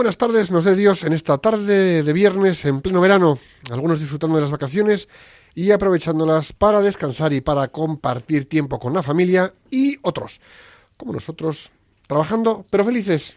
[0.00, 3.38] Buenas tardes, nos dé Dios en esta tarde de viernes en pleno verano,
[3.70, 5.10] algunos disfrutando de las vacaciones
[5.54, 10.40] y aprovechándolas para descansar y para compartir tiempo con la familia y otros,
[10.96, 11.70] como nosotros,
[12.06, 13.36] trabajando pero felices.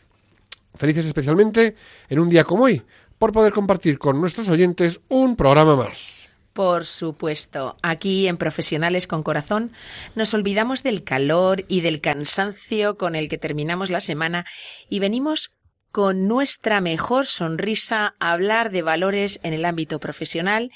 [0.76, 1.76] Felices especialmente
[2.08, 2.82] en un día como hoy,
[3.20, 6.30] por poder compartir con nuestros oyentes un programa más.
[6.54, 9.74] Por supuesto, aquí en Profesionales con Corazón
[10.16, 14.46] nos olvidamos del calor y del cansancio con el que terminamos la semana
[14.88, 15.52] y venimos
[15.94, 20.72] con nuestra mejor sonrisa hablar de valores en el ámbito profesional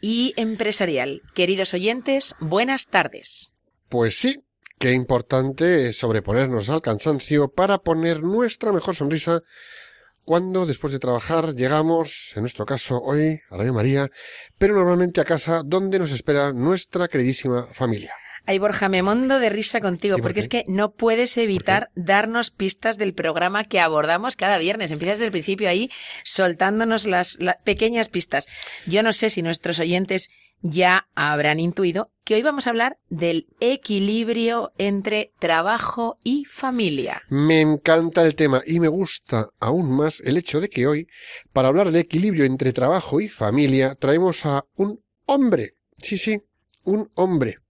[0.00, 1.20] y empresarial.
[1.34, 3.52] Queridos oyentes, buenas tardes.
[3.90, 4.42] Pues sí,
[4.78, 9.42] qué importante es sobreponernos al cansancio para poner nuestra mejor sonrisa
[10.24, 14.08] cuando después de trabajar llegamos, en nuestro caso hoy, a Radio María,
[14.56, 18.14] pero normalmente a casa donde nos espera nuestra queridísima familia.
[18.44, 22.98] Ay, Borja, me mondo de risa contigo, porque es que no puedes evitar darnos pistas
[22.98, 24.90] del programa que abordamos cada viernes.
[24.90, 25.90] Empiezas desde el principio ahí
[26.24, 28.46] soltándonos las, pequeñas pistas.
[28.86, 30.28] Yo no sé si nuestros oyentes
[30.60, 37.22] ya habrán intuido que hoy vamos a hablar del equilibrio entre trabajo y familia.
[37.28, 41.06] Me encanta el tema y me gusta aún más el hecho de que hoy,
[41.52, 45.74] para hablar de equilibrio entre trabajo y familia, traemos a un hombre.
[45.98, 46.42] Sí, sí,
[46.84, 47.61] un hombre.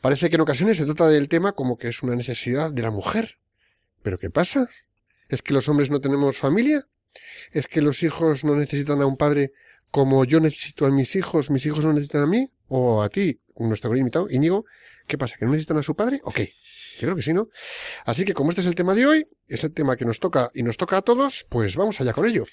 [0.00, 2.90] Parece que en ocasiones se trata del tema como que es una necesidad de la
[2.90, 3.38] mujer.
[4.02, 4.68] ¿Pero qué pasa?
[5.28, 6.86] ¿Es que los hombres no tenemos familia?
[7.52, 9.52] ¿Es que los hijos no necesitan a un padre
[9.90, 12.50] como yo necesito a mis hijos, mis hijos no necesitan a mí?
[12.68, 14.64] ¿O a ti, nuestro gran invitado, Íñigo?
[15.06, 15.36] ¿Qué pasa?
[15.38, 16.20] ¿Que no necesitan a su padre?
[16.24, 16.54] ¿O qué?
[16.98, 17.48] Yo creo que sí, ¿no?
[18.04, 20.50] Así que como este es el tema de hoy, es el tema que nos toca
[20.54, 22.44] y nos toca a todos, pues vamos allá con ello.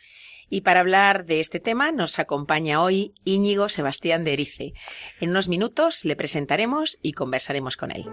[0.49, 4.73] Y para hablar de este tema nos acompaña hoy Íñigo Sebastián de Erice.
[5.19, 8.05] En unos minutos le presentaremos y conversaremos con él.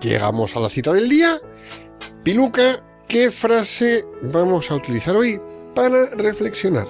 [0.00, 1.38] Llegamos a la cita del día.
[2.24, 5.38] Piluca, ¿qué frase vamos a utilizar hoy
[5.74, 6.88] para reflexionar?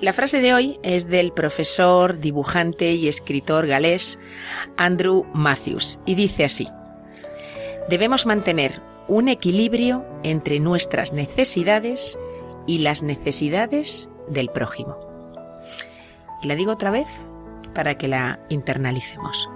[0.00, 4.18] La frase de hoy es del profesor, dibujante y escritor galés
[4.78, 6.68] Andrew Matthews y dice así,
[7.90, 12.18] debemos mantener un equilibrio entre nuestras necesidades
[12.66, 14.96] y las necesidades del prójimo.
[16.42, 17.08] Y la digo otra vez
[17.74, 19.50] para que la internalicemos.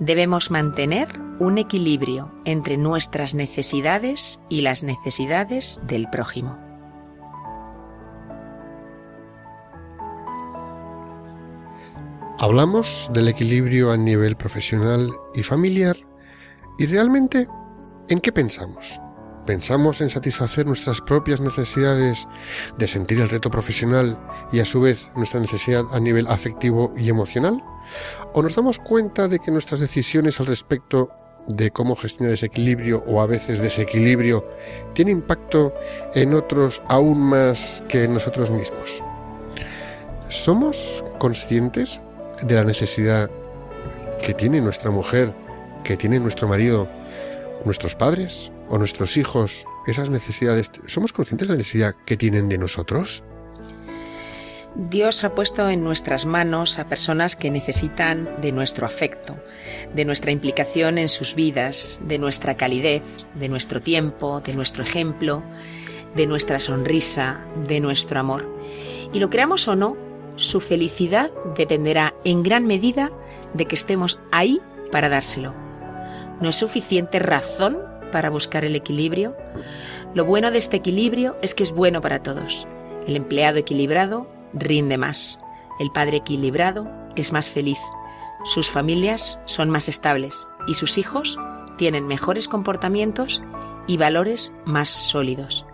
[0.00, 6.73] Debemos mantener un equilibrio entre nuestras necesidades y las necesidades del prójimo.
[12.44, 15.96] Hablamos del equilibrio a nivel profesional y familiar
[16.78, 17.48] y realmente,
[18.10, 19.00] ¿en qué pensamos?
[19.46, 22.28] ¿Pensamos en satisfacer nuestras propias necesidades
[22.76, 24.18] de sentir el reto profesional
[24.52, 27.64] y a su vez nuestra necesidad a nivel afectivo y emocional?
[28.34, 31.08] ¿O nos damos cuenta de que nuestras decisiones al respecto
[31.46, 34.44] de cómo gestionar ese equilibrio o a veces desequilibrio
[34.92, 35.72] tiene impacto
[36.12, 39.02] en otros aún más que en nosotros mismos?
[40.28, 42.02] ¿Somos conscientes
[42.44, 43.30] de la necesidad
[44.24, 45.32] que tiene nuestra mujer,
[45.82, 46.88] que tiene nuestro marido,
[47.64, 52.58] nuestros padres o nuestros hijos, esas necesidades, ¿somos conscientes de la necesidad que tienen de
[52.58, 53.22] nosotros?
[54.76, 59.36] Dios ha puesto en nuestras manos a personas que necesitan de nuestro afecto,
[59.94, 63.04] de nuestra implicación en sus vidas, de nuestra calidez,
[63.34, 65.44] de nuestro tiempo, de nuestro ejemplo,
[66.16, 68.52] de nuestra sonrisa, de nuestro amor.
[69.12, 69.96] Y lo creamos o no,
[70.36, 73.10] su felicidad dependerá en gran medida
[73.52, 74.60] de que estemos ahí
[74.90, 75.54] para dárselo.
[76.40, 77.78] ¿No es suficiente razón
[78.10, 79.36] para buscar el equilibrio?
[80.14, 82.66] Lo bueno de este equilibrio es que es bueno para todos.
[83.06, 85.38] El empleado equilibrado rinde más.
[85.78, 87.78] El padre equilibrado es más feliz.
[88.44, 91.38] Sus familias son más estables y sus hijos
[91.76, 93.42] tienen mejores comportamientos
[93.86, 95.64] y valores más sólidos.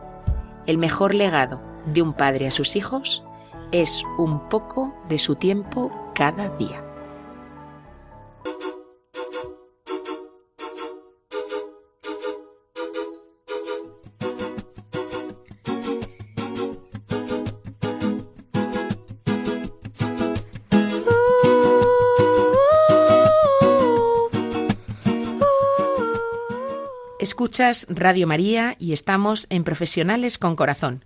[0.67, 3.25] El mejor legado de un padre a sus hijos
[3.73, 6.85] es un poco de su tiempo cada día.
[27.19, 31.05] Escuchas Radio María y estamos en Profesionales con Corazón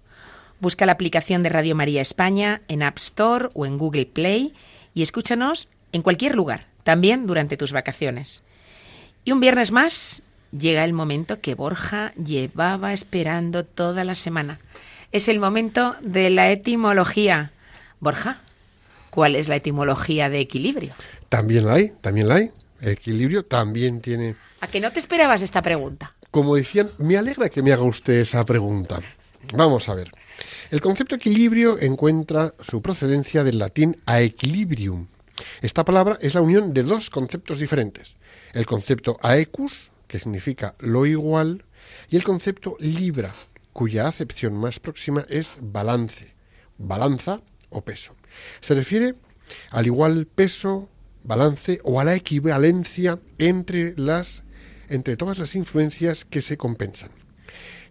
[0.60, 4.54] Busca la aplicación de Radio María España en App Store o en Google Play
[4.94, 8.42] y escúchanos en cualquier lugar, también durante tus vacaciones.
[9.24, 10.22] Y un viernes más
[10.56, 14.58] llega el momento que Borja llevaba esperando toda la semana.
[15.12, 17.52] Es el momento de la etimología.
[18.00, 18.38] Borja,
[19.10, 20.92] ¿cuál es la etimología de equilibrio?
[21.28, 22.50] También la hay, también la hay.
[22.80, 26.14] equilibrio también tiene ¿A que no te esperabas esta pregunta?
[26.30, 29.00] Como decían, me alegra que me haga usted esa pregunta.
[29.52, 30.10] Vamos a ver.
[30.70, 35.06] El concepto equilibrio encuentra su procedencia del latín a equilibrium.
[35.60, 38.16] Esta palabra es la unión de dos conceptos diferentes.
[38.52, 41.64] El concepto aecus, que significa lo igual,
[42.08, 43.34] y el concepto libra,
[43.72, 46.34] cuya acepción más próxima es balance,
[46.78, 47.40] balanza
[47.70, 48.14] o peso.
[48.60, 49.14] Se refiere
[49.70, 50.88] al igual peso,
[51.24, 54.42] balance o a la equivalencia entre las
[54.88, 57.10] entre todas las influencias que se compensan.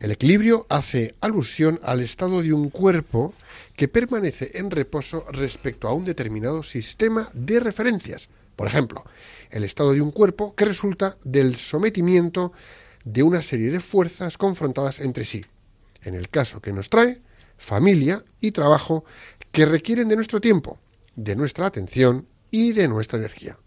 [0.04, 3.34] El equilibrio hace alusión al estado de un cuerpo
[3.78, 8.28] que permanece en reposo respecto a un determinado sistema de referencias.
[8.58, 9.06] Por ejemplo,
[9.50, 12.52] el estado de un cuerpo que resulta del sometimiento
[13.06, 15.46] de una serie de fuerzas confrontadas entre sí.
[16.02, 17.22] En el caso que nos trae,
[17.56, 19.06] familia y trabajo
[19.54, 20.80] que requieren de nuestro tiempo,
[21.16, 23.58] de nuestra atención y de nuestra energía.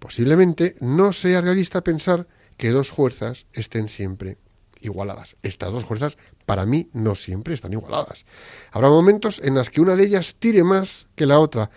[0.00, 4.38] Posiblemente no sea realista pensar que dos fuerzas estén siempre
[4.86, 5.36] igualadas.
[5.42, 6.16] Estas dos fuerzas
[6.46, 8.24] para mí no siempre están igualadas.
[8.70, 11.70] Habrá momentos en los que una de ellas tire más que la otra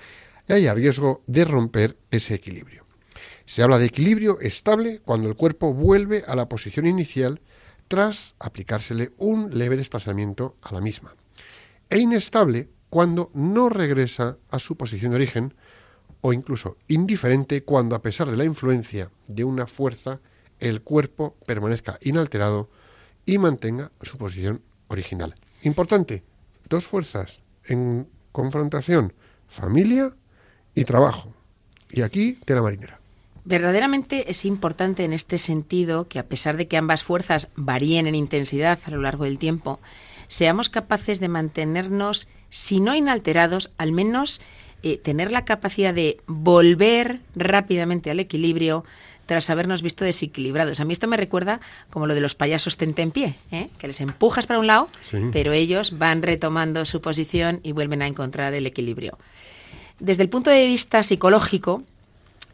[0.48, 2.86] y haya riesgo de romper ese equilibrio.
[3.46, 7.42] Se habla de equilibrio estable cuando el cuerpo vuelve a la posición inicial
[7.88, 11.16] tras aplicársele un leve desplazamiento a la misma.
[11.90, 15.54] E inestable cuando no regresa a su posición de origen
[16.22, 20.20] o incluso indiferente cuando a pesar de la influencia de una fuerza
[20.60, 22.70] el cuerpo permanezca inalterado
[23.30, 25.36] y mantenga su posición original.
[25.62, 26.24] Importante,
[26.68, 29.14] dos fuerzas en confrontación,
[29.48, 30.16] familia
[30.74, 31.32] y trabajo.
[31.92, 33.00] Y aquí la marinera.
[33.46, 38.16] Verdaderamente es importante en este sentido que a pesar de que ambas fuerzas varíen en
[38.16, 39.80] intensidad a lo largo del tiempo,
[40.28, 44.42] seamos capaces de mantenernos, si no inalterados, al menos
[44.82, 48.86] eh, tener la capacidad de volver rápidamente al equilibrio,
[49.30, 50.80] tras habernos visto desequilibrados.
[50.80, 51.62] A mí esto me recuerda
[51.92, 53.70] como lo de los payasos tente en pie, ¿eh?
[53.78, 54.90] que les empujas para un lado,
[55.32, 59.20] pero ellos van retomando su posición y vuelven a encontrar el equilibrio.
[60.00, 61.84] Desde el punto de vista psicológico,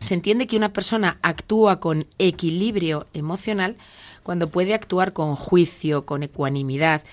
[0.02, 3.78] se entiende que una persona actúa con equilibrio emocional
[4.22, 7.04] cuando puede actuar con juicio, con ecuanimidad,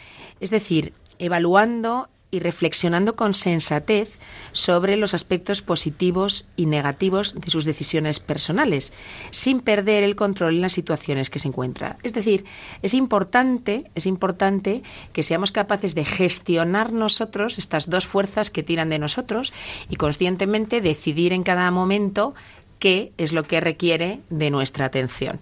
[0.41, 4.19] es decir, evaluando y reflexionando con sensatez
[4.53, 8.93] sobre los aspectos positivos y negativos de sus decisiones personales,
[9.31, 11.99] sin perder el control en las situaciones que se encuentra.
[12.03, 12.47] Es decir,
[12.81, 18.89] es importante, es importante que seamos capaces de gestionar nosotros estas dos fuerzas que tiran
[18.89, 19.53] de nosotros
[19.91, 22.35] y conscientemente decidir en cada momento
[22.79, 25.39] qué es lo que requiere de nuestra atención.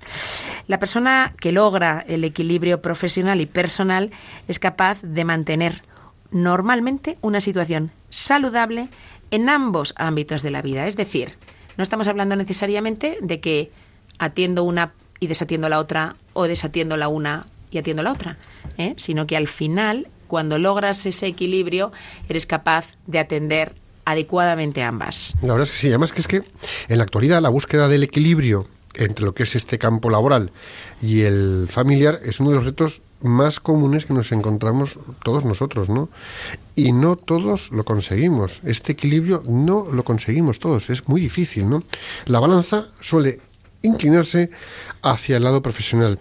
[0.66, 4.10] La persona que logra el equilibrio profesional y personal
[4.46, 5.82] es capaz de mantener
[6.30, 8.88] normalmente una situación saludable
[9.30, 10.86] en ambos ámbitos de la vida.
[10.86, 11.32] Es decir,
[11.76, 13.70] no estamos hablando necesariamente de que
[14.18, 18.38] atiendo una y desatiendo la otra o desatiendo la una y atiendo la otra,
[18.78, 18.94] ¿eh?
[18.96, 21.92] sino que al final, cuando logras ese equilibrio,
[22.28, 25.34] eres capaz de atender adecuadamente ambas.
[25.42, 26.42] La verdad es que sí, además que es que
[26.88, 30.50] en la actualidad la búsqueda del equilibrio entre lo que es este campo laboral
[31.00, 35.88] y el familiar es uno de los retos más comunes que nos encontramos todos nosotros,
[35.88, 36.08] ¿no?
[36.74, 38.60] Y no todos lo conseguimos.
[38.64, 41.82] Este equilibrio no lo conseguimos todos, es muy difícil, ¿no?
[42.24, 43.40] La balanza suele
[43.82, 44.50] inclinarse
[45.02, 46.18] hacia el lado profesional.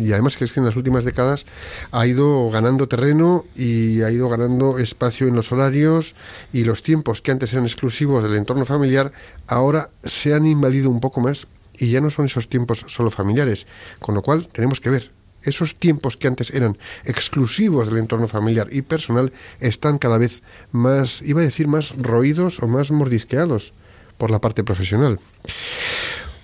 [0.00, 1.44] y además que es que en las últimas décadas
[1.90, 6.14] ha ido ganando terreno y ha ido ganando espacio en los horarios
[6.52, 9.12] y los tiempos que antes eran exclusivos del entorno familiar
[9.46, 11.46] ahora se han invadido un poco más
[11.78, 13.66] y ya no son esos tiempos solo familiares,
[14.00, 15.10] con lo cual tenemos que ver
[15.44, 21.22] esos tiempos que antes eran exclusivos del entorno familiar y personal están cada vez más,
[21.22, 23.74] iba a decir, más roídos o más mordisqueados
[24.16, 25.20] por la parte profesional.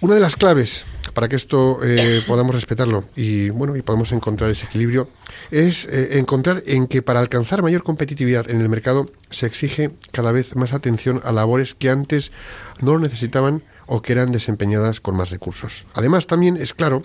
[0.03, 4.51] Una de las claves para que esto eh, podamos respetarlo y bueno y podamos encontrar
[4.51, 5.11] ese equilibrio
[5.51, 10.33] es eh, encontrar en que para alcanzar mayor competitividad en el mercado se exige cada
[10.33, 12.33] vez más atención a labores que antes
[12.81, 15.85] no lo necesitaban o que eran desempeñadas con más recursos.
[15.95, 17.03] Además, también es claro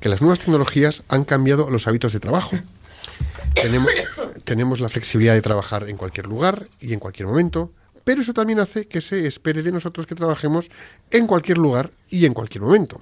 [0.00, 2.56] que las nuevas tecnologías han cambiado los hábitos de trabajo.
[4.44, 7.70] Tenemos, la flexibilidad de trabajar en cualquier lugar y en cualquier momento,
[8.02, 10.68] pero eso también hace que se espere de nosotros que trabajemos
[11.12, 13.00] en cualquier lugar y en cualquier momento,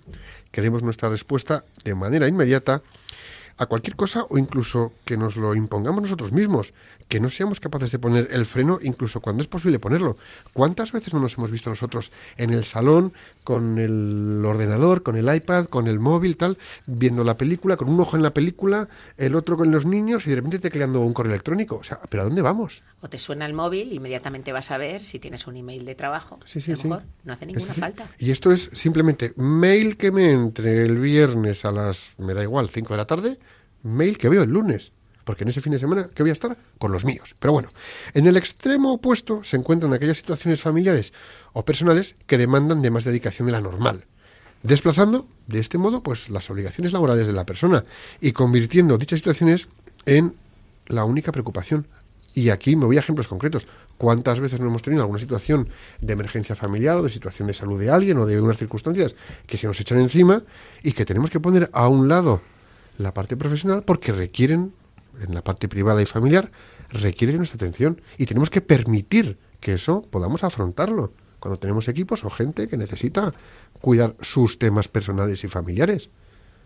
[0.52, 2.82] que demos nuestra respuesta de manera inmediata
[3.56, 6.74] a cualquier cosa o incluso que nos lo impongamos nosotros mismos,
[7.08, 10.16] que no seamos capaces de poner el freno incluso cuando es posible ponerlo.
[10.52, 13.12] ¿Cuántas veces no nos hemos visto nosotros en el salón
[13.44, 18.00] con el ordenador, con el iPad, con el móvil, tal, viendo la película, con un
[18.00, 21.32] ojo en la película, el otro con los niños y de repente tecleando un correo
[21.32, 21.76] electrónico?
[21.76, 22.82] O sea, ¿pero a dónde vamos?
[23.00, 26.38] O te suena el móvil, inmediatamente vas a ver si tienes un email de trabajo.
[26.44, 26.88] Sí, sí, sí.
[26.88, 28.08] no hace ninguna falta.
[28.18, 32.70] Y esto es simplemente mail que me entre el viernes a las, me da igual,
[32.70, 33.38] 5 de la tarde,
[33.82, 34.92] mail que veo el lunes
[35.24, 37.34] porque en ese fin de semana que voy a estar con los míos.
[37.38, 37.70] Pero bueno,
[38.12, 41.12] en el extremo opuesto se encuentran aquellas situaciones familiares
[41.52, 44.04] o personales que demandan de más dedicación de la normal,
[44.62, 47.84] desplazando de este modo pues las obligaciones laborales de la persona
[48.20, 49.68] y convirtiendo dichas situaciones
[50.06, 50.34] en
[50.86, 51.86] la única preocupación.
[52.36, 53.66] Y aquí me voy a ejemplos concretos.
[53.96, 55.68] ¿Cuántas veces no hemos tenido alguna situación
[56.00, 59.14] de emergencia familiar o de situación de salud de alguien o de unas circunstancias
[59.46, 60.42] que se nos echan encima
[60.82, 62.42] y que tenemos que poner a un lado
[62.98, 64.72] la parte profesional porque requieren
[65.20, 66.50] en la parte privada y familiar,
[66.90, 72.24] requiere de nuestra atención y tenemos que permitir que eso podamos afrontarlo cuando tenemos equipos
[72.24, 73.32] o gente que necesita
[73.80, 76.10] cuidar sus temas personales y familiares.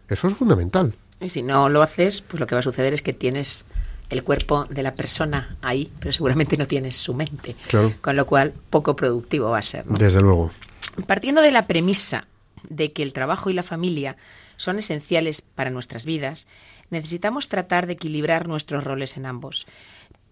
[0.08, 0.94] Eso es fundamental.
[1.20, 3.64] Y si no lo haces, pues lo que va a suceder es que tienes
[4.10, 7.56] el cuerpo de la persona ahí, pero seguramente no tienes su mente.
[8.00, 9.84] Con lo cual, poco productivo va a ser.
[9.86, 10.50] Desde luego.
[11.06, 12.26] Partiendo de la premisa
[12.68, 14.16] de que el trabajo y la familia
[14.58, 16.46] son esenciales para nuestras vidas,
[16.90, 19.66] necesitamos tratar de equilibrar nuestros roles en ambos.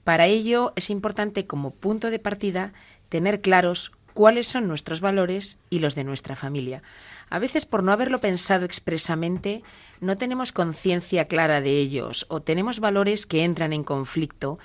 [0.04, 2.74] Para ello es importante como punto de partida
[3.08, 6.82] tener claros cuáles son nuestros valores y los de nuestra familia.
[7.28, 9.62] A veces por no haberlo pensado expresamente
[10.00, 14.58] no tenemos conciencia clara de ellos o tenemos valores que entran en conflicto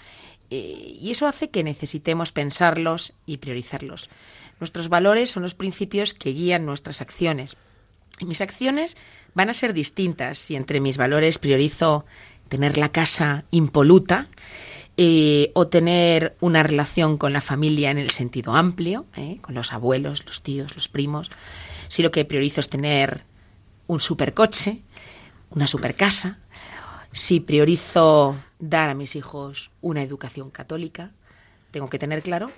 [0.52, 4.10] eh, y eso hace que necesitemos pensarlos y priorizarlos.
[4.60, 7.58] Nuestros valores son los principios que guían nuestras acciones.
[8.26, 8.98] Mis acciones
[9.34, 12.06] van a ser distintas si entre mis valores priorizo
[12.50, 14.28] tener la casa impoluta
[14.98, 19.74] eh, o tener una relación con la familia en el sentido amplio, eh, con los
[19.74, 21.32] abuelos, los tíos, los primos.
[21.88, 23.24] Si lo que priorizo es tener
[23.88, 24.82] un supercoche,
[25.50, 26.40] una supercasa,
[27.14, 31.12] si priorizo dar a mis hijos una educación católica,
[31.72, 32.52] tengo que tener claro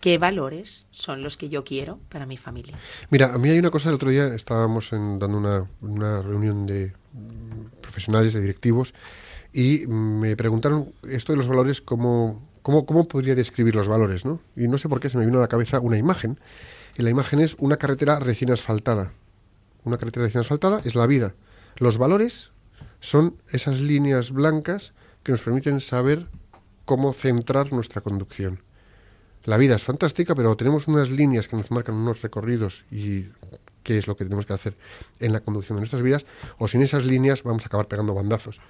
[0.00, 2.78] qué valores son los que yo quiero para mi familia.
[3.10, 7.80] Mira, a mí hay una cosa, el otro día estábamos dando una, reunión de mm,
[7.80, 8.94] profesionales, de directivos,
[9.52, 14.40] y me preguntaron esto de los valores, cómo, cómo, cómo podría describir los valores, ¿no?
[14.56, 16.38] Y no sé por qué se me vino a la cabeza una imagen,
[16.96, 19.12] y la imagen es una carretera recién asfaltada.
[19.84, 21.34] Una carretera recién asfaltada es la vida.
[21.76, 22.50] Los valores
[23.00, 26.26] son esas líneas blancas que nos permiten saber
[26.84, 28.60] cómo centrar nuestra conducción.
[29.48, 33.28] La vida es fantástica, pero tenemos unas líneas que nos marcan unos recorridos y
[33.82, 34.76] qué es lo que tenemos que hacer
[35.20, 36.26] en la conducción de nuestras vidas,
[36.58, 38.60] o sin esas líneas vamos a acabar pegando bandazos.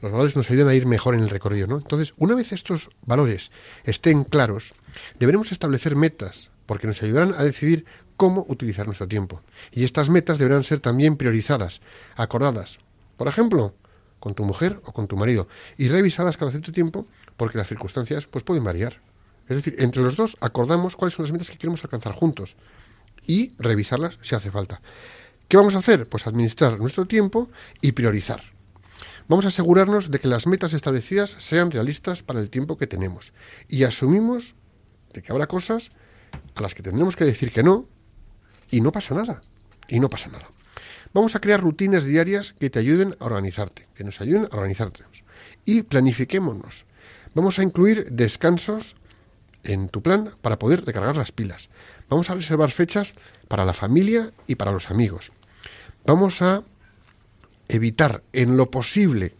[0.00, 1.76] Los valores nos ayudan a ir mejor en el recorrido, ¿no?
[1.76, 3.50] Entonces, una vez estos valores
[3.84, 4.72] estén claros,
[5.18, 7.84] deberemos establecer metas, porque nos ayudarán a decidir
[8.16, 9.42] cómo utilizar nuestro tiempo.
[9.70, 11.82] Y estas metas deberán ser también priorizadas,
[12.16, 12.78] acordadas.
[13.18, 13.74] Por ejemplo,
[14.18, 15.46] con tu mujer o con tu marido,
[15.76, 19.11] y revisadas cada cierto tiempo, porque las circunstancias pues pueden variar.
[19.52, 22.56] Es decir, entre los dos acordamos cuáles son las metas que queremos alcanzar juntos
[23.26, 24.80] y revisarlas si hace falta.
[25.48, 26.08] ¿Qué vamos a hacer?
[26.08, 28.42] Pues administrar nuestro tiempo y priorizar.
[29.28, 33.32] Vamos a asegurarnos de que las metas establecidas sean realistas para el tiempo que tenemos
[33.68, 34.54] y asumimos
[35.12, 35.90] de que habrá cosas
[36.54, 37.86] a las que tendremos que decir que no
[38.70, 39.40] y no pasa nada.
[39.88, 40.48] Y no pasa nada.
[41.12, 45.04] Vamos a crear rutinas diarias que te ayuden a organizarte, que nos ayuden a organizarte.
[45.66, 46.86] Y planifiquémonos.
[47.34, 48.96] Vamos a incluir descansos
[49.64, 51.70] en tu plan para poder recargar las pilas.
[52.08, 53.14] Vamos a reservar fechas
[53.48, 55.32] para la familia y para los amigos.
[56.04, 56.62] Vamos a
[57.68, 59.34] evitar en lo posible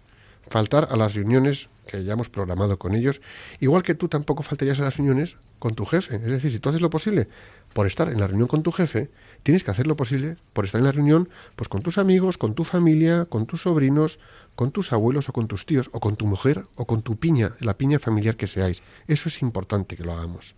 [0.48, 3.20] faltar a las reuniones que hayamos programado con ellos,
[3.60, 6.16] igual que tú tampoco faltarías a las reuniones con tu jefe.
[6.16, 7.28] Es decir, si tú haces lo posible
[7.72, 9.10] por estar en la reunión con tu jefe,
[9.42, 12.54] tienes que hacer lo posible por estar en la reunión pues con tus amigos, con
[12.54, 14.18] tu familia, con tus sobrinos,
[14.54, 17.56] con tus abuelos o con tus tíos, o con tu mujer, o con tu piña,
[17.60, 18.82] la piña familiar que seáis.
[19.06, 20.54] Eso es importante que lo hagamos.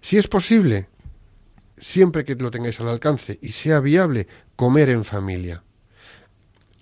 [0.00, 0.88] Si es posible,
[1.78, 5.62] siempre que lo tengáis al alcance y sea viable, comer en familia.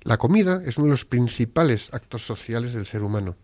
[0.02, 3.36] La comida es uno de los principales actos sociales del ser humano.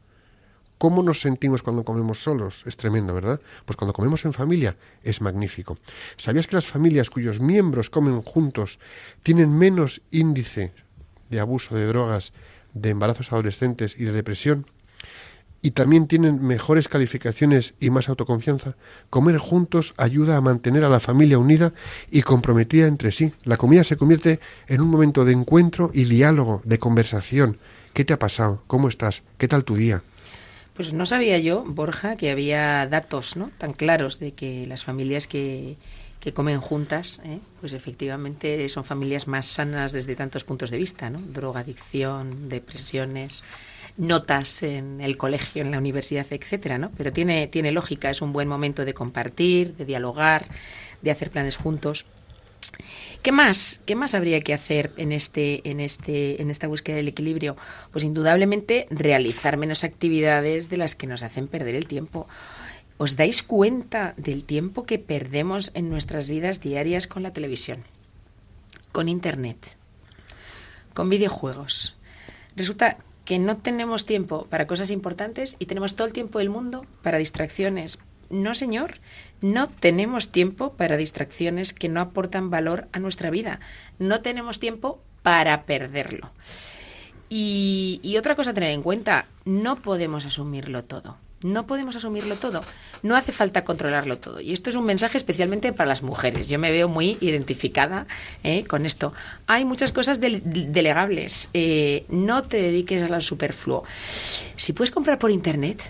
[0.79, 2.63] ¿Cómo nos sentimos cuando comemos solos?
[2.67, 3.41] Es tremendo, ¿verdad?
[3.65, 5.79] Pues cuando comemos en familia es magnífico.
[6.17, 8.79] ¿Sabías que las familias cuyos miembros comen juntos
[9.23, 10.75] tienen menos índice
[11.31, 12.33] de abuso de drogas
[12.75, 14.67] de embarazos adolescentes y de depresión.
[15.63, 18.77] y también tienen mejores calificaciones y más autoconfianza.
[19.11, 21.73] Comer juntos ayuda a mantener a la familia unida
[22.09, 23.33] y comprometida entre sí.
[23.43, 27.59] La comida se convierte en un momento de encuentro y diálogo, de conversación.
[27.95, 28.63] ¿Qué te ha pasado?
[28.69, 29.25] ¿Cómo estás?
[29.39, 30.05] ¿Qué tal tu día?
[30.77, 33.51] Pues no sabía yo, Borja, que había datos ¿no?
[33.57, 35.79] tan claros de que las familias que,
[36.21, 37.39] que comen juntas, ¿eh?
[37.61, 41.21] pues efectivamente son familias más sanas desde tantos puntos de vista, ¿no?
[41.21, 43.43] Drogadicción, depresiones,
[43.97, 46.91] notas en el colegio, en la universidad, etcétera, ¿no?
[46.97, 50.47] Pero tiene, tiene lógica, es un buen momento de compartir, de dialogar,
[51.01, 52.05] de hacer planes juntos.
[53.23, 53.81] ¿Qué más?
[53.87, 57.57] ¿Qué más habría que hacer en este, en este, en esta búsqueda del equilibrio?
[57.91, 62.29] Pues indudablemente realizar menos actividades de las que nos hacen perder el tiempo.
[62.99, 67.85] ¿Os dais cuenta del tiempo que perdemos en nuestras vidas diarias con la televisión?
[68.93, 69.77] Con internet,
[70.95, 71.97] con videojuegos.
[72.57, 72.97] Resulta
[73.27, 77.19] que no tenemos tiempo para cosas importantes y tenemos todo el tiempo del mundo para
[77.19, 77.99] distracciones.
[78.31, 78.95] No, señor,
[79.41, 83.61] no tenemos tiempo para distracciones que no aportan valor a nuestra vida.
[83.99, 86.33] No tenemos tiempo para perderlo.
[87.29, 91.17] Y, otra cosa a tener en cuenta, no podemos asumirlo todo.
[91.43, 92.63] No podemos asumirlo todo.
[93.03, 94.41] No hace falta controlarlo todo.
[94.41, 96.49] Y esto es un mensaje especialmente para las mujeres.
[96.49, 98.07] Yo me veo muy identificada
[98.43, 99.13] eh, con esto.
[99.47, 101.51] Hay muchas cosas delegables.
[101.53, 103.85] Eh, no te dediques al superfluo.
[104.57, 105.83] Si puedes comprar por internet,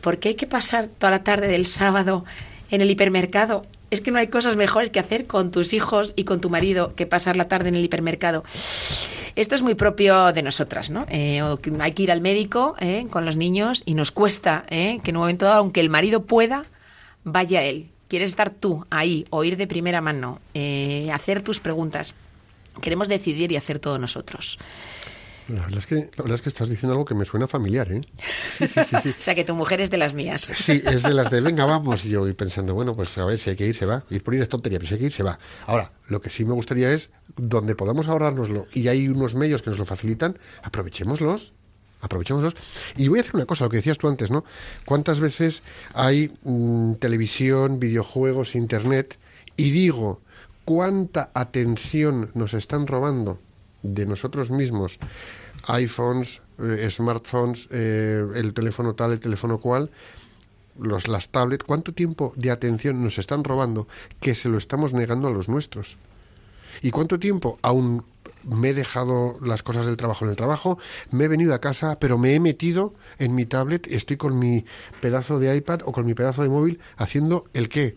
[0.00, 2.24] ¿por qué hay que pasar toda la tarde del sábado
[2.70, 3.62] en el hipermercado
[3.92, 6.94] es que no hay cosas mejores que hacer con tus hijos y con tu marido
[6.96, 8.42] que pasar la tarde en el hipermercado.
[9.36, 11.04] Esto es muy propio de nosotras, ¿no?
[11.10, 11.42] Eh,
[11.78, 15.16] hay que ir al médico eh, con los niños y nos cuesta eh, que en
[15.16, 16.64] un momento dado, aunque el marido pueda,
[17.24, 17.90] vaya él.
[18.08, 20.38] Quieres estar tú ahí, oír de primera mano,
[21.12, 22.12] hacer tus preguntas.
[22.82, 24.58] Queremos decidir y hacer todo nosotros.
[25.48, 27.90] La verdad, es que, la verdad es que estás diciendo algo que me suena familiar,
[27.90, 28.00] ¿eh?
[28.56, 30.42] Sí, sí, sí, o sea, que tu mujer es de las mías.
[30.42, 32.04] Sí, es de las de, venga, vamos.
[32.04, 34.04] Y yo voy pensando, bueno, pues a ver, si hay que ir, se va.
[34.10, 35.38] Ir por ir es tontería, pero si hay que ir, se va.
[35.66, 39.70] Ahora, lo que sí me gustaría es, donde podamos ahorrárnoslo y hay unos medios que
[39.70, 41.52] nos lo facilitan, aprovechémoslos.
[42.00, 42.54] Aprovechémoslos.
[42.96, 44.44] Y voy a hacer una cosa, lo que decías tú antes, ¿no?
[44.84, 45.62] ¿Cuántas veces
[45.94, 49.18] hay mm, televisión, videojuegos, internet?
[49.56, 50.20] Y digo,
[50.64, 53.38] ¿cuánta atención nos están robando
[53.82, 54.98] de nosotros mismos,
[55.66, 59.90] iPhones, eh, smartphones, eh, el teléfono tal, el teléfono cual,
[60.78, 63.88] los, las tablets, ¿cuánto tiempo de atención nos están robando
[64.20, 65.98] que se lo estamos negando a los nuestros?
[66.80, 68.04] ¿Y cuánto tiempo aún
[68.44, 70.78] me he dejado las cosas del trabajo en el trabajo,
[71.10, 74.64] me he venido a casa, pero me he metido en mi tablet, estoy con mi
[75.00, 77.96] pedazo de iPad o con mi pedazo de móvil haciendo el qué?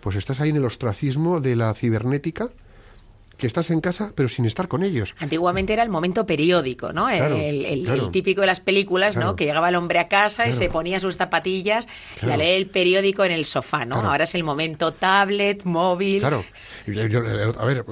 [0.00, 2.50] Pues estás ahí en el ostracismo de la cibernética
[3.38, 5.14] que estás en casa pero sin estar con ellos.
[5.18, 7.08] Antiguamente era el momento periódico, ¿no?
[7.08, 9.36] el, típico de las películas, ¿no?
[9.36, 11.86] Que llegaba el hombre a casa y se ponía sus zapatillas
[12.22, 13.96] y a leer el periódico en el sofá, ¿no?
[13.96, 16.18] Ahora es el momento tablet, móvil.
[16.18, 16.44] Claro.
[17.58, 17.84] A ver,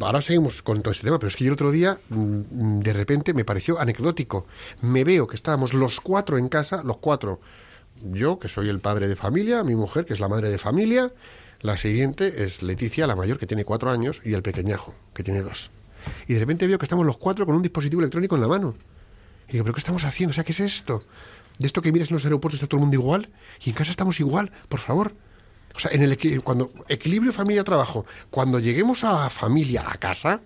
[0.00, 2.92] ahora seguimos con todo este tema, pero es que yo el otro día mm, de
[2.92, 4.46] repente me pareció anecdótico.
[4.80, 7.40] Me veo que estábamos los cuatro en casa, los cuatro.
[8.02, 11.12] Yo, que soy el padre de familia, mi mujer, que es la madre de familia,
[11.64, 15.40] la siguiente es Leticia, la mayor, que tiene cuatro años, y el pequeñajo, que tiene
[15.40, 15.70] dos.
[16.28, 18.74] Y de repente veo que estamos los cuatro con un dispositivo electrónico en la mano.
[19.48, 20.32] Y digo, ¿pero qué estamos haciendo?
[20.32, 21.02] O sea, ¿qué es esto?
[21.58, 23.30] De esto que miras en los aeropuertos está todo el mundo igual,
[23.64, 25.14] y en casa estamos igual, por favor.
[25.74, 30.42] O sea, en el cuando equilibrio familia-trabajo, cuando lleguemos a familia, a casa,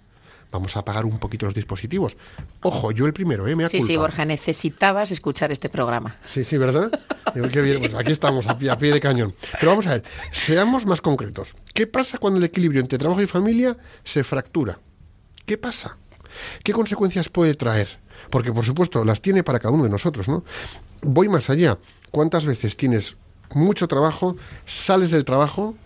[0.50, 2.16] vamos a apagar un poquito los dispositivos.
[2.62, 3.56] Ojo, yo el primero, ¿eh?
[3.56, 6.16] Me sí, sí, Borja, necesitabas escuchar este programa.
[6.26, 6.90] Sí, sí, ¿verdad?
[7.34, 9.34] Pues aquí estamos, a pie, a pie de cañón.
[9.60, 11.54] Pero vamos a ver, seamos más concretos.
[11.74, 14.78] ¿Qué pasa cuando el equilibrio entre trabajo y familia se fractura?
[15.44, 15.98] ¿Qué pasa?
[16.64, 17.88] ¿Qué consecuencias puede traer?
[18.30, 20.42] Porque, por supuesto, las tiene para cada uno de nosotros, ¿no?
[21.02, 21.78] Voy más allá.
[22.10, 23.16] ¿Cuántas veces tienes
[23.54, 25.76] mucho trabajo, sales del trabajo,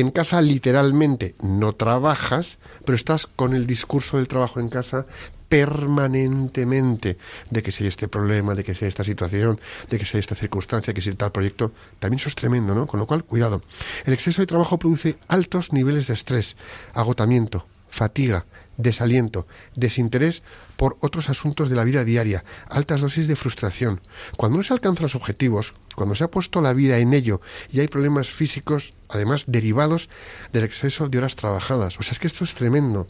[0.00, 5.06] en casa literalmente no trabajas, pero estás con el discurso del trabajo en casa
[5.48, 7.18] permanentemente
[7.50, 10.16] de que si hay este problema, de que si hay esta situación, de que si
[10.16, 12.86] hay esta circunstancia, que si hay tal proyecto, también eso es tremendo, ¿no?
[12.86, 13.62] Con lo cual, cuidado.
[14.04, 16.56] El exceso de trabajo produce altos niveles de estrés,
[16.94, 18.44] agotamiento, fatiga,
[18.76, 20.42] desaliento, desinterés
[20.76, 24.00] por otros asuntos de la vida diaria, altas dosis de frustración.
[24.36, 27.80] Cuando no se alcanzan los objetivos, cuando se ha puesto la vida en ello y
[27.80, 30.08] hay problemas físicos, además derivados
[30.52, 31.98] del exceso de horas trabajadas.
[31.98, 33.06] O sea, es que esto es tremendo.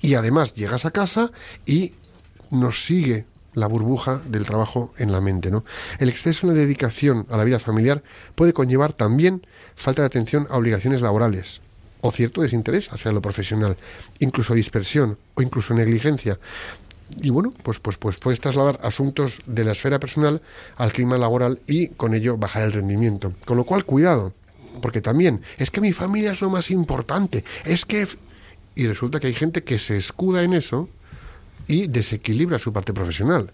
[0.00, 1.32] Y además llegas a casa
[1.66, 1.92] y
[2.50, 5.64] nos sigue la burbuja del trabajo en la mente, ¿no?
[5.98, 8.02] El exceso en la dedicación a la vida familiar
[8.34, 11.60] puede conllevar también falta de atención a obligaciones laborales,
[12.00, 13.76] o cierto desinterés hacia lo profesional,
[14.18, 16.38] incluso dispersión o incluso negligencia.
[17.22, 20.42] y bueno, pues, pues, pues puedes trasladar asuntos de la esfera personal
[20.76, 23.32] al clima laboral y con ello bajar el rendimiento.
[23.46, 24.34] Con lo cual, cuidado,
[24.82, 28.06] porque también es que mi familia es lo más importante, es que...
[28.74, 30.88] Y resulta que hay gente que se escuda en eso
[31.66, 33.52] y desequilibra su parte profesional.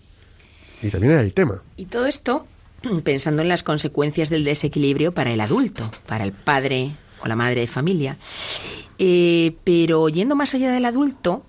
[0.83, 1.63] Y también hay el tema.
[1.77, 2.47] Y todo esto
[3.05, 6.93] pensando en las consecuencias del desequilibrio para el adulto, para el padre
[7.25, 8.17] o la madre de familia.
[8.99, 11.43] Eh, pero yendo más allá del adulto,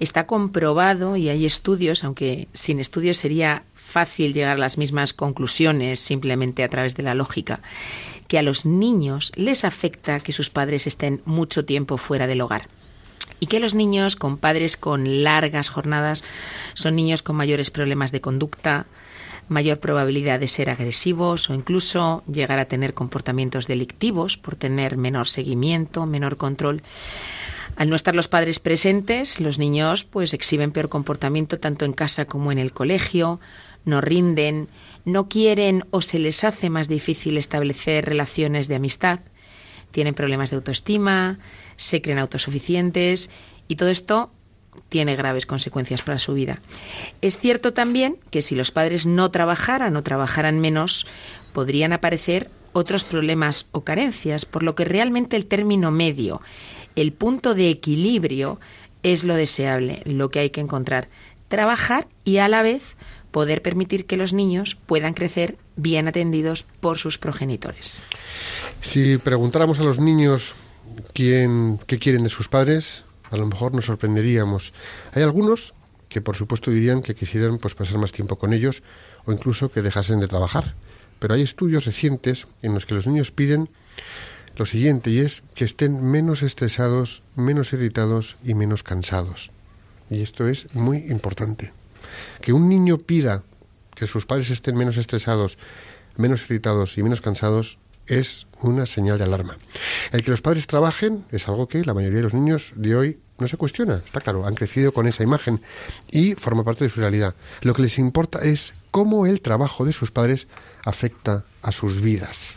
[0.00, 6.00] está comprobado y hay estudios, aunque sin estudios sería fácil llegar a las mismas conclusiones
[6.00, 7.60] simplemente a través de la lógica,
[8.26, 12.68] que a los niños les afecta que sus padres estén mucho tiempo fuera del hogar.
[13.40, 16.24] Y que los niños con padres con largas jornadas
[16.74, 18.86] son niños con mayores problemas de conducta,
[19.48, 25.28] mayor probabilidad de ser agresivos o incluso llegar a tener comportamientos delictivos por tener menor
[25.28, 26.82] seguimiento, menor control.
[27.76, 32.24] Al no estar los padres presentes, los niños pues exhiben peor comportamiento tanto en casa
[32.24, 33.40] como en el colegio,
[33.84, 34.68] no rinden,
[35.04, 39.20] no quieren o se les hace más difícil establecer relaciones de amistad,
[39.90, 41.38] tienen problemas de autoestima,
[41.76, 43.30] se creen autosuficientes
[43.68, 44.32] y todo esto
[44.88, 46.60] tiene graves consecuencias para su vida.
[47.20, 51.06] Es cierto también que si los padres no trabajaran o trabajaran menos,
[51.52, 56.40] podrían aparecer otros problemas o carencias, por lo que realmente el término medio,
[56.96, 58.60] el punto de equilibrio,
[59.02, 61.08] es lo deseable, lo que hay que encontrar.
[61.48, 62.96] Trabajar y a la vez
[63.30, 67.98] poder permitir que los niños puedan crecer bien atendidos por sus progenitores.
[68.80, 70.54] Si preguntáramos a los niños
[71.12, 74.72] quién, qué quieren de sus padres, a lo mejor nos sorprenderíamos.
[75.12, 75.74] Hay algunos
[76.08, 78.82] que por supuesto dirían que quisieran pues pasar más tiempo con ellos
[79.26, 80.74] o incluso que dejasen de trabajar.
[81.18, 83.68] Pero hay estudios recientes en los que los niños piden
[84.56, 89.50] lo siguiente y es que estén menos estresados, menos irritados y menos cansados.
[90.10, 91.72] Y esto es muy importante.
[92.40, 93.42] Que un niño pida
[93.94, 95.58] que sus padres estén menos estresados,
[96.16, 99.58] menos irritados y menos cansados es una señal de alarma.
[100.12, 103.18] El que los padres trabajen es algo que la mayoría de los niños de hoy
[103.38, 105.60] no se cuestiona, está claro, han crecido con esa imagen
[106.10, 107.34] y forma parte de su realidad.
[107.62, 110.48] Lo que les importa es cómo el trabajo de sus padres
[110.84, 112.56] afecta a sus vidas.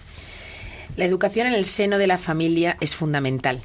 [0.98, 3.62] La educación en el seno de la familia es fundamental.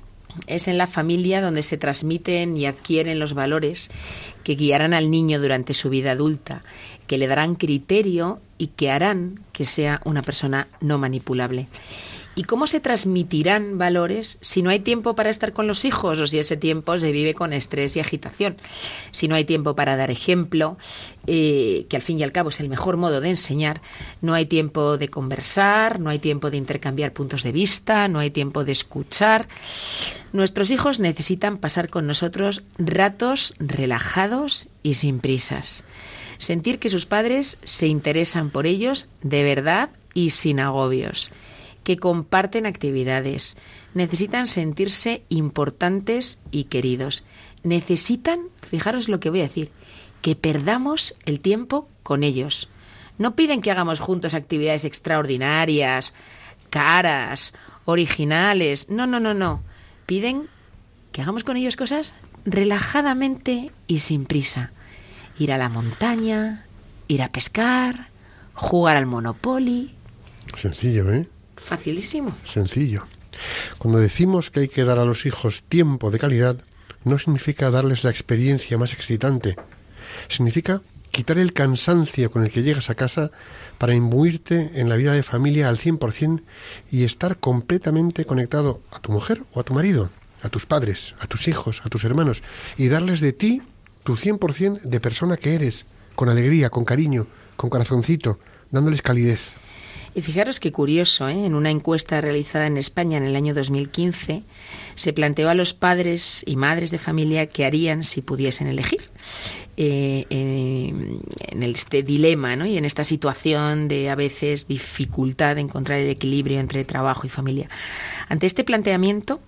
[0.46, 3.90] Es en la familia donde se transmiten y adquieren los valores
[4.44, 6.62] que guiarán al niño durante su vida adulta,
[7.06, 11.68] que le darán criterio y que harán que sea una persona no manipulable.
[12.38, 16.26] ¿Y cómo se transmitirán valores si no hay tiempo para estar con los hijos o
[16.26, 18.58] si ese tiempo se vive con estrés y agitación?
[19.10, 20.76] Si no hay tiempo para dar ejemplo,
[21.26, 23.80] eh, que al fin y al cabo es el mejor modo de enseñar,
[24.20, 28.30] no hay tiempo de conversar, no hay tiempo de intercambiar puntos de vista, no hay
[28.30, 29.48] tiempo de escuchar.
[30.34, 35.84] Nuestros hijos necesitan pasar con nosotros ratos relajados y sin prisas.
[36.36, 41.32] Sentir que sus padres se interesan por ellos de verdad y sin agobios
[41.86, 43.56] que comparten actividades,
[43.94, 47.22] necesitan sentirse importantes y queridos.
[47.62, 49.70] Necesitan, fijaros lo que voy a decir,
[50.20, 52.68] que perdamos el tiempo con ellos.
[53.18, 56.12] No piden que hagamos juntos actividades extraordinarias,
[56.70, 57.52] caras,
[57.84, 58.90] originales.
[58.90, 59.62] No, no, no, no.
[60.06, 60.48] Piden
[61.12, 64.72] que hagamos con ellos cosas relajadamente y sin prisa.
[65.38, 66.64] Ir a la montaña,
[67.06, 68.08] ir a pescar,
[68.54, 69.94] jugar al Monopoly.
[70.56, 71.28] Sencillo, ¿eh?
[71.56, 72.36] Facilísimo.
[72.44, 73.06] Sencillo.
[73.78, 76.56] Cuando decimos que hay que dar a los hijos tiempo de calidad,
[77.04, 79.56] no significa darles la experiencia más excitante.
[80.28, 83.30] Significa quitar el cansancio con el que llegas a casa
[83.78, 86.42] para imbuirte en la vida de familia al 100%
[86.90, 90.10] y estar completamente conectado a tu mujer o a tu marido,
[90.42, 92.42] a tus padres, a tus hijos, a tus hermanos,
[92.76, 93.62] y darles de ti
[94.04, 98.38] tu 100% de persona que eres, con alegría, con cariño, con corazoncito,
[98.70, 99.54] dándoles calidez.
[100.16, 101.44] Y fijaros qué curioso, ¿eh?
[101.44, 104.44] en una encuesta realizada en España en el año 2015,
[104.94, 109.10] se planteó a los padres y madres de familia qué harían si pudiesen elegir.
[109.76, 112.64] Eh, en este dilema ¿no?
[112.64, 117.28] y en esta situación de a veces dificultad de encontrar el equilibrio entre trabajo y
[117.28, 117.68] familia.
[118.30, 119.42] Ante este planteamiento,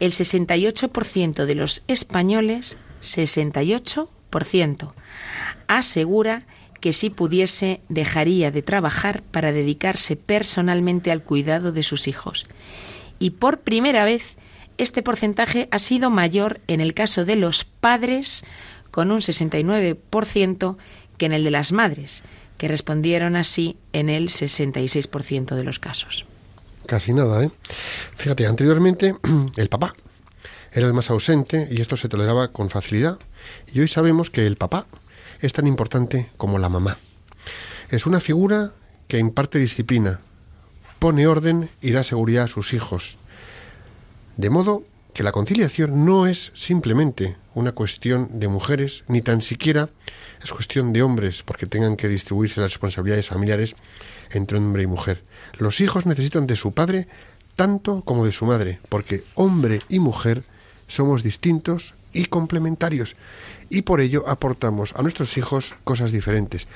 [0.00, 4.94] el 68% de los españoles, 68%,
[5.68, 6.46] asegura
[6.84, 12.44] que si pudiese dejaría de trabajar para dedicarse personalmente al cuidado de sus hijos.
[13.18, 14.36] Y por primera vez
[14.76, 18.44] este porcentaje ha sido mayor en el caso de los padres,
[18.90, 20.76] con un 69%,
[21.16, 22.22] que en el de las madres,
[22.58, 26.26] que respondieron así en el 66% de los casos.
[26.84, 27.50] Casi nada, ¿eh?
[28.14, 29.14] Fíjate, anteriormente
[29.56, 29.94] el papá
[30.70, 33.18] era el más ausente y esto se toleraba con facilidad.
[33.72, 34.86] Y hoy sabemos que el papá
[35.44, 36.96] es tan importante como la mamá.
[37.90, 38.72] Es una figura
[39.08, 40.20] que imparte disciplina,
[40.98, 43.18] pone orden y da seguridad a sus hijos.
[44.38, 49.90] De modo que la conciliación no es simplemente una cuestión de mujeres, ni tan siquiera
[50.42, 53.76] es cuestión de hombres, porque tengan que distribuirse las responsabilidades familiares
[54.30, 55.22] entre hombre y mujer.
[55.58, 57.06] Los hijos necesitan de su padre
[57.54, 60.42] tanto como de su madre, porque hombre y mujer
[60.88, 63.16] somos distintos y complementarios,
[63.70, 66.68] y por ello aportamos a nuestros hijos cosas diferentes,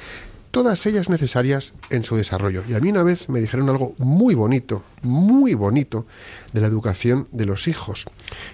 [0.50, 2.62] todas ellas necesarias en su desarrollo.
[2.68, 6.06] Y a mí una vez me dijeron algo muy bonito, muy bonito,
[6.52, 8.06] de la educación de los hijos,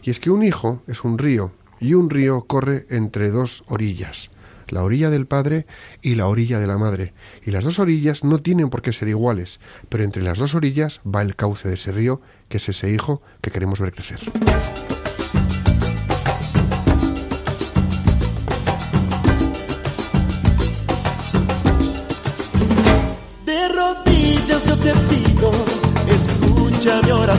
[0.02, 4.30] y es que un hijo es un río, y un río corre entre dos orillas
[4.68, 5.66] la orilla del padre
[6.02, 9.08] y la orilla de la madre, y las dos orillas no tienen por qué ser
[9.08, 12.90] iguales, pero entre las dos orillas va el cauce de ese río, que es ese
[12.90, 14.20] hijo que queremos ver crecer.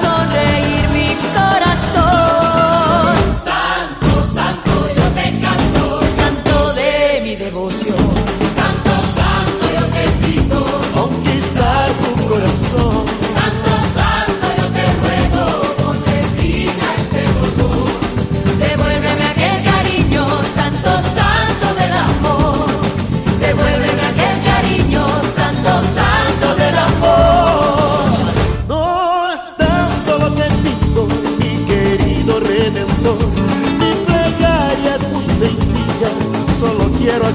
[0.00, 2.63] sonreír mi corazón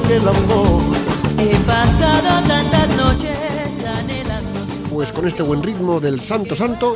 [0.09, 0.81] aquel amor
[1.37, 6.95] he pasado tantas noches anhelando Pues con este buen ritmo del Santo Santo,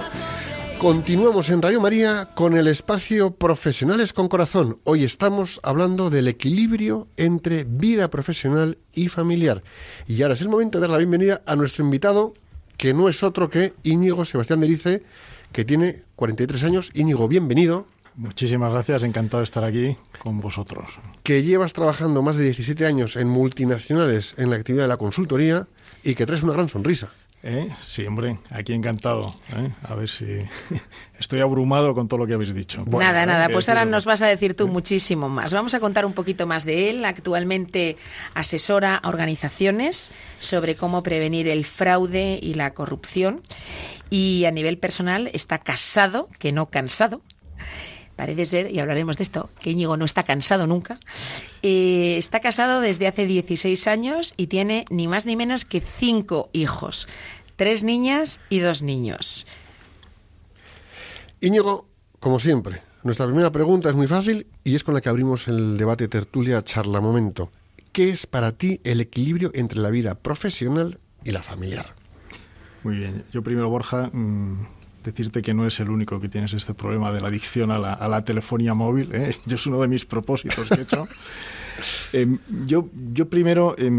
[0.80, 4.80] continuamos en Radio María con el espacio Profesionales con Corazón.
[4.84, 9.64] Hoy estamos hablando del equilibrio entre vida profesional y familiar.
[10.08, 12.34] Y ahora es el momento de dar la bienvenida a nuestro invitado,
[12.78, 15.04] que no es otro que Íñigo Sebastián Derice,
[15.52, 16.90] que tiene 43 años.
[16.96, 17.86] Íñigo, bienvenido.
[18.16, 21.00] Muchísimas gracias, encantado de estar aquí con vosotros.
[21.24, 25.68] Que llevas trabajando más de 17 años en multinacionales en la actividad de la consultoría
[26.04, 27.10] y que traes una gran sonrisa.
[27.46, 27.68] ¿Eh?
[27.86, 29.36] Sí, hombre, aquí encantado.
[29.58, 29.70] ¿eh?
[29.84, 30.26] A ver si
[31.20, 32.84] estoy abrumado con todo lo que habéis dicho.
[32.86, 33.98] Bueno, nada, nada, pues ahora decirlo.
[33.98, 35.54] nos vas a decir tú muchísimo más.
[35.54, 37.04] Vamos a contar un poquito más de él.
[37.04, 37.98] Actualmente
[38.34, 43.42] asesora a organizaciones sobre cómo prevenir el fraude y la corrupción.
[44.10, 47.22] Y a nivel personal está casado, que no cansado.
[48.16, 51.00] Parece ser, y hablaremos de esto, que Íñigo no está cansado nunca.
[51.64, 56.50] Eh, está casado desde hace 16 años y tiene ni más ni menos que cinco
[56.54, 57.08] hijos.
[57.56, 59.48] Tres niñas y dos niños.
[61.42, 61.88] Íñigo,
[62.20, 65.78] como siempre, nuestra primera pregunta es muy fácil y es con la que abrimos el
[65.78, 67.52] debate tertulia charla momento.
[67.92, 71.96] ¿Qué es para ti el equilibrio entre la vida profesional y la familiar?
[72.84, 73.24] Muy bien.
[73.32, 74.66] Yo primero, Borja, mmm,
[75.04, 77.94] decirte que no es el único que tienes este problema de la adicción a la,
[77.94, 79.14] a la telefonía móvil.
[79.14, 79.32] ¿eh?
[79.46, 81.08] Yo es uno de mis propósitos que he hecho.
[82.14, 83.92] eh, yo, yo primero, eh,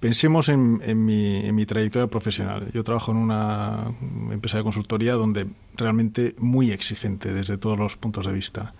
[0.00, 2.70] pensemos en, en, mi, en mi trayectoria profesional.
[2.72, 3.92] Yo trabajo en una
[4.30, 8.74] empresa de consultoría donde realmente muy exigente desde todos los puntos de vista.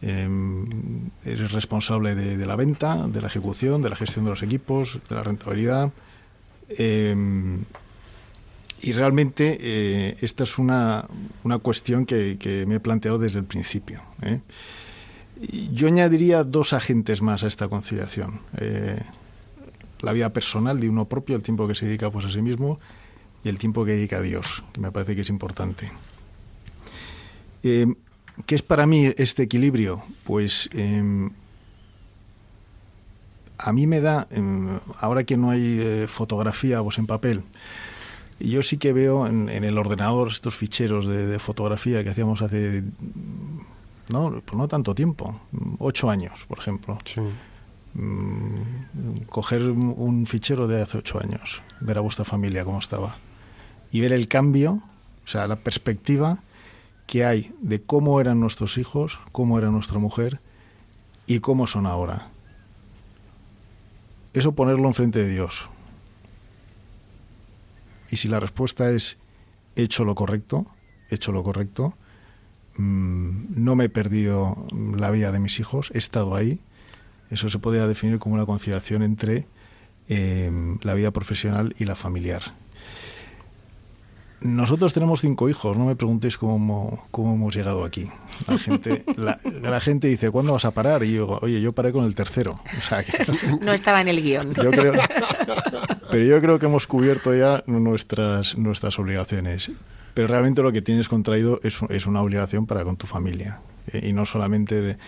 [0.00, 0.28] Eh,
[1.24, 5.00] eres responsable de, de, la venta, de la ejecución, de la gestión de los equipos,
[5.08, 5.90] de la rentabilidad.
[6.68, 7.14] Eh,
[8.80, 11.04] y realmente eh, esta es una,
[11.44, 14.02] una cuestión que, me he planteado desde el principio.
[14.22, 14.40] ¿eh?
[15.72, 18.40] Yo añadiría dos agentes más a esta conciliación.
[18.58, 19.00] Eh,
[20.00, 22.78] la vida personal de uno propio, el tiempo que se dedica pues, a sí mismo
[23.42, 25.90] y el tiempo que dedica a Dios, que me parece que es importante.
[28.46, 30.02] ¿Qué es para mí este equilibrio?
[30.24, 31.28] Pues eh,
[33.58, 37.42] a mí me da, eh, ahora que no hay fotografía pues, en papel,
[38.40, 42.42] yo sí que veo en, en el ordenador estos ficheros de, de, fotografía que hacíamos
[42.42, 42.84] hace
[44.08, 45.40] no, pues no tanto tiempo,
[45.78, 46.98] ocho años, por ejemplo.
[47.04, 47.20] Sí.
[47.94, 53.16] Mm, coger un fichero de hace ocho años, ver a vuestra familia cómo estaba
[53.90, 54.82] y ver el cambio,
[55.24, 56.38] o sea, la perspectiva
[57.06, 60.40] que hay de cómo eran nuestros hijos, cómo era nuestra mujer
[61.26, 62.28] y cómo son ahora.
[64.34, 65.68] eso ponerlo enfrente de Dios.
[68.10, 69.16] Y si la respuesta es
[69.76, 70.66] he hecho lo correcto,
[71.10, 71.94] he hecho lo correcto,
[72.76, 74.66] mm, no me he perdido
[74.96, 76.60] la vida de mis hijos, he estado ahí,
[77.30, 79.46] eso se podría definir como una conciliación entre
[80.08, 80.50] eh,
[80.82, 82.42] la vida profesional y la familiar.
[84.40, 88.06] Nosotros tenemos cinco hijos, no me preguntéis cómo, cómo hemos llegado aquí.
[88.46, 91.02] La gente, la, la, gente dice, ¿cuándo vas a parar?
[91.02, 92.54] Y yo digo, oye, yo paré con el tercero.
[92.78, 93.18] O sea, que,
[93.60, 94.54] no estaba en el guion.
[94.54, 94.92] Yo creo,
[96.10, 99.70] pero yo creo que hemos cubierto ya nuestras, nuestras obligaciones.
[100.14, 103.60] Pero realmente lo que tienes contraído es, es una obligación para con tu familia.
[103.92, 104.98] Eh, y no solamente de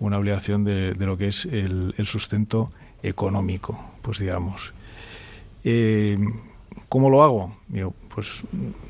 [0.00, 4.72] una obligación de, de lo que es el, sustento económico, pues digamos.
[5.64, 6.18] Eh,
[6.88, 7.56] ¿Cómo lo hago?
[7.68, 8.42] Digo, pues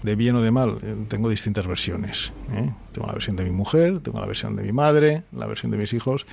[0.03, 2.33] de bien o de mal, eh, tengo distintas versiones.
[2.92, 5.79] Tengo la versión de mi mujer, tengo la versión de mi madre, la versión de
[5.79, 6.27] mis hijos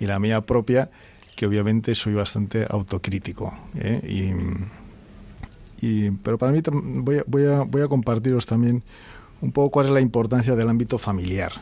[0.00, 0.90] y la mía propia,
[1.36, 3.52] que obviamente soy bastante autocrítico.
[3.76, 4.00] ¿eh?
[5.80, 8.84] Y, pero para mí voy a, voy, a, voy a compartiros también
[9.40, 11.52] un poco cuál es la importancia del ámbito familiar.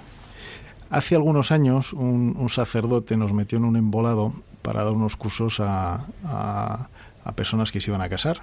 [0.90, 6.04] Hace algunos años un, sacerdote nos metió en un embolado para dar unos cursos a,
[6.24, 6.88] a,
[7.24, 8.40] a personas que se iban a casar.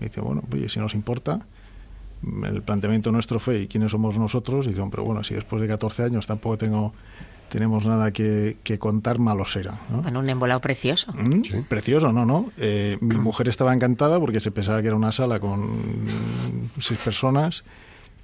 [0.00, 1.40] Y dice, bueno, oye, si nos importa,
[2.44, 4.66] el planteamiento nuestro fue, ¿y quiénes somos nosotros?
[4.66, 6.92] Y dice, pero bueno, si después de 14 años tampoco tengo
[7.50, 9.74] tenemos nada que, que contar, malo será.
[9.90, 10.00] ¿no?
[10.00, 11.12] Bueno, un embolado precioso.
[11.12, 11.42] ¿Mm?
[11.42, 11.64] Sí.
[11.68, 12.50] Precioso, no, no.
[12.56, 15.68] Eh, mi mujer estaba encantada porque se pensaba que era una sala con
[16.78, 17.62] seis personas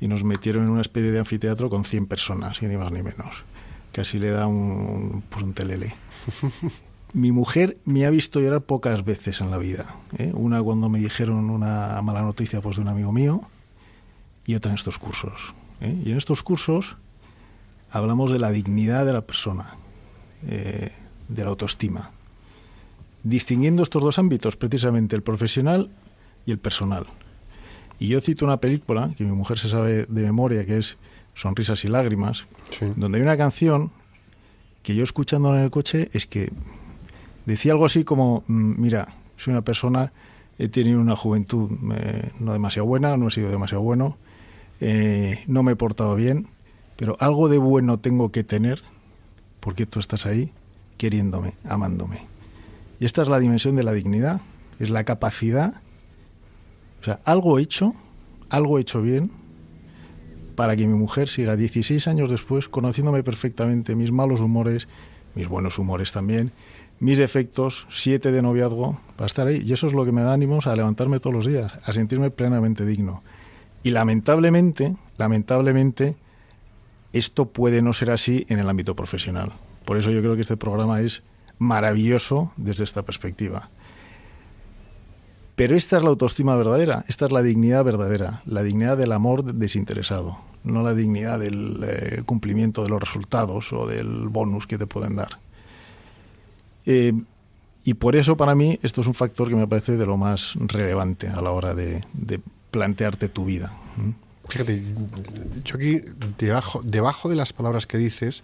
[0.01, 3.03] y nos metieron en una especie de anfiteatro con 100 personas, y ni más ni
[3.03, 3.45] menos.
[3.93, 5.95] Casi le da un, pues un telele.
[7.12, 9.87] mi mujer me ha visto llorar pocas veces en la vida.
[10.19, 10.33] ¿eh?
[10.35, 13.43] Una cuando me dijeron una mala noticia pues, de un amigo mío
[14.45, 15.55] y otra en estos cursos.
[15.81, 15.99] ¿eh?
[16.05, 16.99] Y en estos cursos
[17.90, 19.77] hablamos de la dignidad de la persona,
[20.46, 20.92] eh,
[21.29, 22.12] de la autoestima,
[23.22, 25.90] distinguiendo estos dos ámbitos, precisamente el profesional
[26.44, 27.07] y el personal.
[27.99, 30.96] Y yo cito una película que mi mujer se sabe de memoria, que es
[31.35, 32.87] Sonrisas y Lágrimas, sí.
[32.96, 33.90] donde hay una canción
[34.83, 36.53] que yo escuchándola en el coche es que
[37.44, 40.12] decía algo así como, mira, soy una persona,
[40.59, 44.16] he tenido una juventud eh, no demasiado buena, no he sido demasiado bueno,
[44.81, 46.49] eh, no me he portado bien,
[46.97, 48.83] pero algo de bueno tengo que tener
[49.61, 50.53] porque tú estás ahí
[50.97, 52.19] queriéndome, amándome.
[52.99, 54.41] Y esta es la dimensión de la dignidad,
[54.79, 55.75] es la capacidad,
[57.01, 57.95] o sea, algo hecho,
[58.49, 59.31] algo hecho bien,
[60.55, 64.89] para que mi mujer siga 16 años después conociéndome perfectamente, mis malos humores,
[65.35, 66.53] mis buenos humores también,
[66.99, 69.63] mis defectos, siete de noviazgo, para estar ahí.
[69.65, 72.31] Y eso es lo que me da ánimos a levantarme todos los días, a sentirme
[72.31, 73.23] plenamente digno.
[73.83, 76.17] Y lamentablemente, lamentablemente,
[77.18, 79.52] esto puede no ser así en el ámbito profesional.
[79.85, 81.22] Por eso yo creo que este programa es
[81.59, 83.70] maravilloso desde esta perspectiva.
[85.55, 89.42] Pero esta es la autoestima verdadera, esta es la dignidad verdadera, la dignidad del amor
[89.42, 94.87] desinteresado, no la dignidad del eh, cumplimiento de los resultados o del bonus que te
[94.87, 95.38] pueden dar.
[96.85, 97.14] Eh,
[97.85, 100.57] y por eso para mí esto es un factor que me parece de lo más
[100.57, 103.72] relevante a la hora de, de plantearte tu vida.
[104.49, 104.83] Fíjate,
[105.65, 106.03] yo aquí
[106.39, 108.43] debajo, debajo de las palabras que dices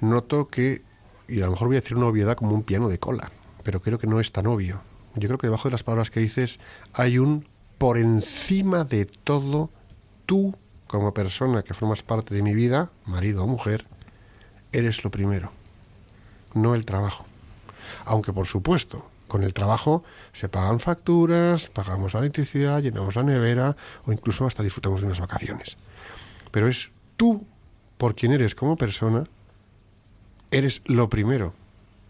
[0.00, 0.82] noto que,
[1.28, 3.30] y a lo mejor voy a decir una obviedad como un piano de cola,
[3.62, 4.80] pero creo que no es tan obvio.
[5.14, 6.58] Yo creo que debajo de las palabras que dices
[6.94, 7.46] hay un
[7.78, 9.70] por encima de todo
[10.26, 10.54] tú
[10.86, 13.86] como persona que formas parte de mi vida, marido o mujer,
[14.72, 15.52] eres lo primero,
[16.54, 17.24] no el trabajo.
[18.04, 20.02] Aunque por supuesto, con el trabajo
[20.34, 25.20] se pagan facturas, pagamos la electricidad, llenamos la nevera o incluso hasta disfrutamos de unas
[25.20, 25.78] vacaciones.
[26.50, 27.46] Pero es tú,
[27.96, 29.24] por quien eres como persona,
[30.50, 31.54] eres lo primero.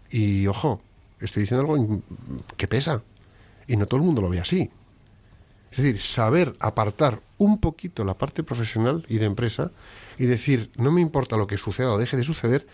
[0.09, 0.81] Y ojo,
[1.19, 2.01] estoy diciendo algo
[2.57, 3.03] que pesa.
[3.67, 4.71] Y no todo el mundo lo ve así.
[5.71, 9.71] Es decir, saber apartar un poquito la parte profesional y de empresa
[10.17, 12.67] y decir, no me importa lo que suceda o deje de suceder,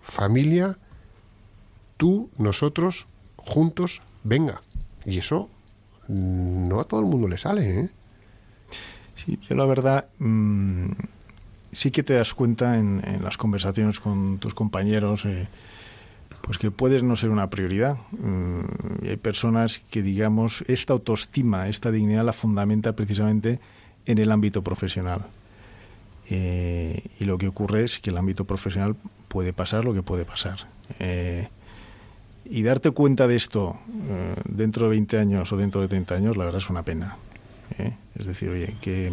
[0.00, 0.78] familia,
[1.96, 3.06] tú, nosotros,
[3.46, 4.60] juntos, venga.
[5.04, 5.48] Y eso
[6.08, 7.88] no a todo el mundo le sale, ¿eh?
[9.14, 10.90] Sí, yo la verdad mmm,
[11.72, 15.48] sí que te das cuenta en, en, las conversaciones con tus compañeros eh,
[16.46, 17.96] pues que puedes no ser una prioridad.
[18.12, 23.58] Mm, y hay personas que, digamos, esta autoestima, esta dignidad la fundamenta precisamente
[24.06, 25.26] en el ámbito profesional.
[26.30, 28.96] Eh, y lo que ocurre es que el ámbito profesional
[29.28, 30.68] puede pasar lo que puede pasar.
[31.00, 31.48] Eh,
[32.50, 33.76] y darte cuenta de esto
[34.08, 37.16] eh, dentro de 20 años o dentro de 30 años, la verdad es una pena.
[37.78, 37.92] ¿eh?
[38.18, 39.12] Es decir, oye, qué,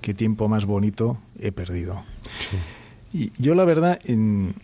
[0.00, 2.02] qué, tiempo más bonito he perdido.
[2.50, 2.56] Sí.
[3.12, 4.54] Y yo la verdad, en,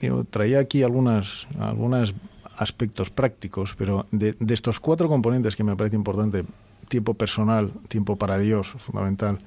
[0.00, 2.14] yo traía aquí algunas, algunas
[2.56, 6.44] aspectos prácticos, pero de, de estos cuatro componentes que me parece importante,
[6.88, 9.38] tiempo personal, tiempo para Dios, fundamental,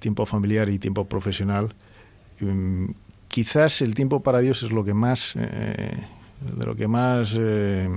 [0.00, 1.74] tiempo familiar y tiempo profesional,
[2.40, 2.86] mm,
[3.28, 6.02] quizás el tiempo para Dios es lo que más eh,
[6.40, 7.88] de lo que más eh,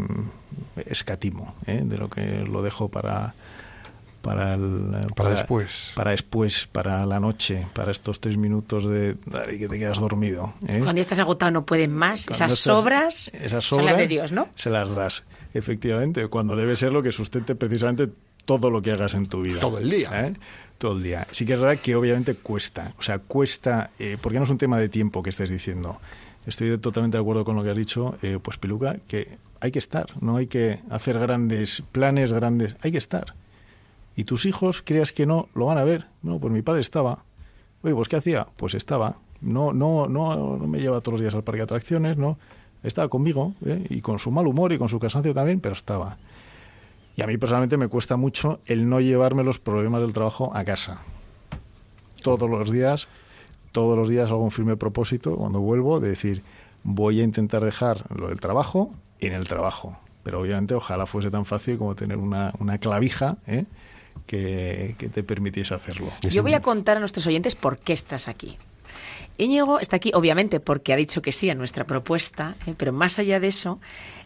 [0.85, 1.81] escatimo, ¿eh?
[1.83, 3.33] de lo que lo dejo para
[4.23, 5.91] para, el, para, después.
[5.95, 9.17] Para después, para la noche, para estos tres minutos de
[9.59, 10.53] que te quedas dormido.
[10.65, 10.79] ¿eh?
[10.79, 14.47] Cuando ya estás agotado no pueden más, esas sobras, esas son las de Dios, ¿no?
[14.55, 15.23] Se las das,
[15.53, 18.09] efectivamente, cuando debe ser lo que sustente precisamente
[18.45, 19.59] todo lo que hagas en tu vida.
[19.59, 20.09] Todo el día.
[20.13, 20.33] ¿eh?
[20.77, 21.27] Todo el día.
[21.31, 24.57] Sí que es verdad que obviamente cuesta, o sea, cuesta, eh, porque no es un
[24.57, 25.99] tema de tiempo que estés diciendo.
[26.45, 29.79] Estoy totalmente de acuerdo con lo que has dicho, eh, pues Piluca, que hay que
[29.79, 33.33] estar, no hay que hacer grandes planes, grandes, hay que estar
[34.15, 36.05] y tus hijos creas que no lo van a ver.
[36.21, 37.23] No, pues mi padre estaba.
[37.81, 38.47] Oye, pues ¿qué hacía?
[38.55, 39.17] Pues estaba.
[39.41, 42.37] No, no, no, no me lleva todos los días al parque de atracciones, no.
[42.83, 43.85] Estaba conmigo, ¿eh?
[43.89, 46.17] y con su mal humor y con su cansancio también, pero estaba.
[47.15, 50.63] Y a mí personalmente me cuesta mucho el no llevarme los problemas del trabajo a
[50.63, 51.01] casa.
[52.21, 53.07] Todos los días,
[53.73, 56.43] todos los días hago un firme propósito cuando vuelvo de decir,
[56.83, 59.97] voy a intentar dejar lo del trabajo en el trabajo.
[60.23, 63.65] Pero obviamente ojalá fuese tan fácil como tener una, una clavija, ¿eh?
[64.25, 66.07] que, te permitiese hacerlo.
[66.21, 68.57] Yo voy a contar a nuestros oyentes por qué estás aquí.
[69.37, 72.75] Íñigo está aquí, obviamente, porque ha dicho que sí a nuestra propuesta, ¿eh?
[72.77, 73.79] pero más allá de eso,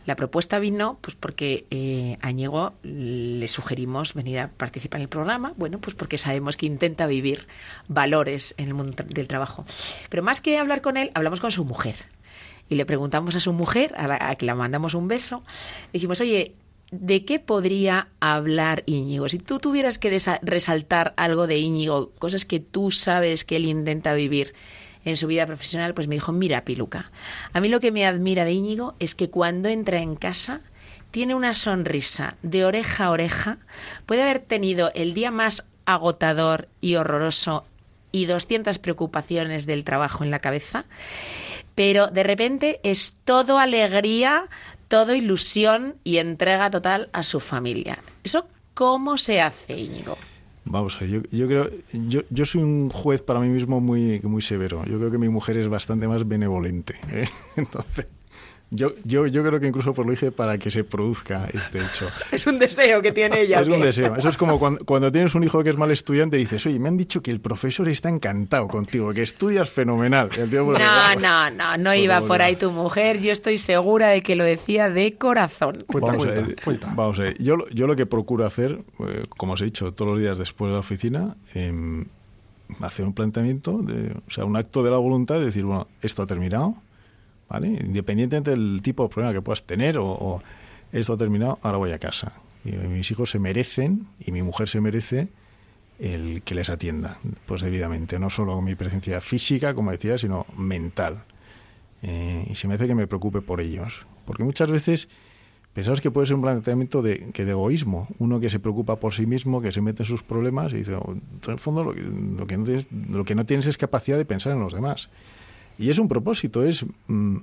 [0.05, 5.09] la propuesta vino pues porque eh, a Íñigo le sugerimos venir a participar en el
[5.09, 7.47] programa, bueno, pues porque sabemos que intenta vivir
[7.87, 9.65] valores en el mundo del trabajo.
[10.09, 11.95] Pero más que hablar con él, hablamos con su mujer.
[12.69, 15.41] Y le preguntamos a su mujer, a la que la mandamos un beso,
[15.93, 16.53] dijimos, oye,
[16.91, 19.29] ¿de qué podría hablar Íñigo?
[19.29, 24.13] Si tú tuvieras que resaltar algo de Íñigo, cosas que tú sabes que él intenta
[24.13, 24.53] vivir
[25.05, 27.11] en su vida profesional, pues me dijo, mira, Piluca,
[27.53, 30.61] a mí lo que me admira de Íñigo es que cuando entra en casa
[31.11, 33.57] tiene una sonrisa de oreja a oreja,
[34.05, 37.65] puede haber tenido el día más agotador y horroroso
[38.11, 40.85] y 200 preocupaciones del trabajo en la cabeza,
[41.75, 44.45] pero de repente es todo alegría,
[44.87, 47.99] todo ilusión y entrega total a su familia.
[48.23, 50.17] ¿Eso cómo se hace, Íñigo?
[50.65, 54.41] Vamos a ver, yo, creo, yo, yo soy un juez para mí mismo muy, muy
[54.41, 54.83] severo.
[54.85, 56.99] Yo creo que mi mujer es bastante más benevolente.
[57.11, 57.27] ¿eh?
[57.55, 58.07] Entonces,
[58.69, 62.07] yo, yo, yo creo que incluso por lo dije para que se produzca este hecho.
[62.31, 63.61] Es un deseo que tiene ella.
[63.61, 64.15] es un deseo.
[64.17, 66.89] Eso es como cuando, tienes un hijo que es mal estudiante y dices, oye, me
[66.89, 70.29] han dicho que el profesor está encantado contigo, que estudias fenomenal.
[70.51, 73.21] no, no, no, no iba por ahí tu mujer.
[73.21, 75.85] Yo estoy segura de que lo decía de corazón.
[75.87, 76.55] vamos, a ver,
[76.93, 77.41] vamos a ver.
[77.41, 80.69] Yo, yo lo que procuro hacer, eh, como os he dicho, todos los días después
[80.69, 82.05] de la oficina, em,
[82.81, 86.21] hacer un planteamiento, de, o sea, un acto de la voluntad de decir, bueno, esto
[86.21, 86.75] ha terminado
[87.53, 90.41] Independientemente del tipo de problema que puedas tener o,
[90.91, 92.33] esto ha terminado, ahora voy a casa.
[92.63, 95.29] Y mis hijos se merecen y mi mujer se merece
[95.99, 101.23] el que les atienda, pues debidamente, no solo mi presencia física, como decía, sino mental.
[102.03, 104.05] Eh, y se me hace que me preocupe por ellos.
[104.25, 105.07] Porque muchas veces
[105.73, 108.07] pensamos que puede ser un planteamiento de, egoísmo.
[108.19, 110.95] Uno que se preocupa por sí mismo, que se mete en sus problemas y dice,
[110.95, 114.25] oh, en el fondo lo que, no tienes, lo que no tienes es capacidad de
[114.25, 115.09] pensar en los demás.
[115.77, 116.85] Y es un propósito, es...
[117.07, 117.37] Mm,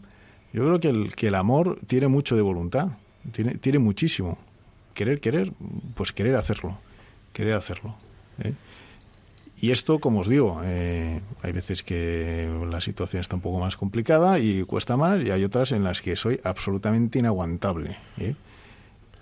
[0.52, 2.90] yo creo que el, que el amor tiene mucho de voluntad,
[3.32, 4.38] tiene, tiene muchísimo.
[4.94, 5.52] Querer, querer,
[5.96, 6.78] pues querer hacerlo,
[7.32, 7.96] querer hacerlo.
[8.38, 8.52] ¿eh?
[9.60, 13.76] Y esto, como os digo, eh, hay veces que la situación está un poco más
[13.76, 17.96] complicada y cuesta más, y hay otras en las que soy absolutamente inaguantable.
[18.18, 18.34] ¿eh?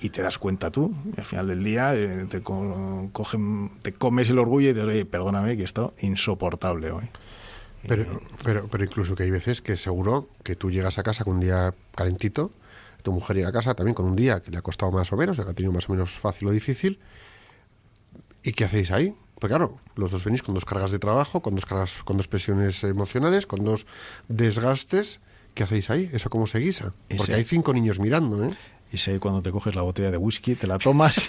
[0.01, 1.95] Y te das cuenta tú, al final del día
[2.29, 7.05] te, cogen, te comes el orgullo y te dices, perdóname que esto insoportable hoy.
[7.87, 11.35] Pero, pero, pero incluso que hay veces que seguro que tú llegas a casa con
[11.35, 12.53] un día calentito,
[13.03, 15.16] tu mujer llega a casa también con un día que le ha costado más o
[15.16, 17.01] menos, que ha tenido más o menos fácil o difícil.
[18.43, 19.14] ¿Y qué hacéis ahí?
[19.39, 22.28] Pues claro, los dos venís con dos cargas de trabajo, con dos cargas, con dos
[22.28, 23.87] presiones emocionales, con dos
[24.28, 25.20] desgastes.
[25.55, 26.09] ¿Qué hacéis ahí?
[26.12, 26.95] ¿Eso cómo se guisa?
[27.16, 28.51] Porque hay cinco niños mirando, ¿eh?
[28.93, 31.28] Y sé cuando te coges la botella de whisky, te la tomas.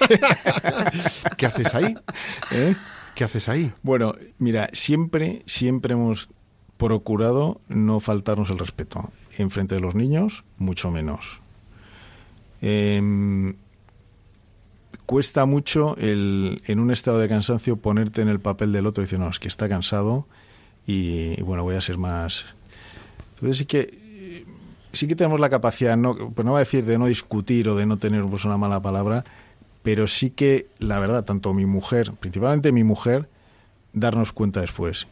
[1.37, 1.95] ¿Qué haces ahí?
[2.51, 2.75] ¿Eh?
[3.15, 3.73] ¿Qué haces ahí?
[3.81, 6.29] Bueno, mira, siempre, siempre hemos
[6.77, 9.11] procurado no faltarnos el respeto.
[9.37, 11.41] En frente de los niños, mucho menos.
[12.61, 13.55] Em,
[15.05, 19.05] cuesta mucho el, en un estado de cansancio ponerte en el papel del otro y
[19.05, 20.27] decir, no, es que está cansado
[20.85, 22.45] y, bueno, voy a ser más...
[23.35, 24.45] Entonces sí que,
[24.93, 27.75] sí que tenemos la capacidad, no, pues no voy a decir de no discutir o
[27.75, 29.23] de no tener pues, una mala palabra,
[29.81, 33.27] pero sí que, la verdad, tanto mi mujer, principalmente mi mujer,
[33.93, 35.07] darnos cuenta después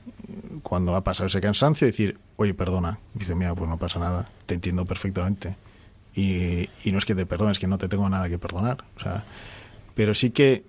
[0.64, 3.00] cuando ha pasado ese cansancio, decir, oye, perdona.
[3.14, 5.56] Dice, mira, pues no pasa nada, te entiendo perfectamente.
[6.14, 8.84] Y, y no es que te perdones, que no te tengo nada que perdonar.
[8.98, 9.24] O sea,
[9.96, 10.64] pero sí que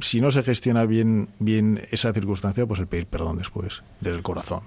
[0.00, 4.22] si no se gestiona bien, bien esa circunstancia, pues el pedir perdón después, desde el
[4.22, 4.60] corazón.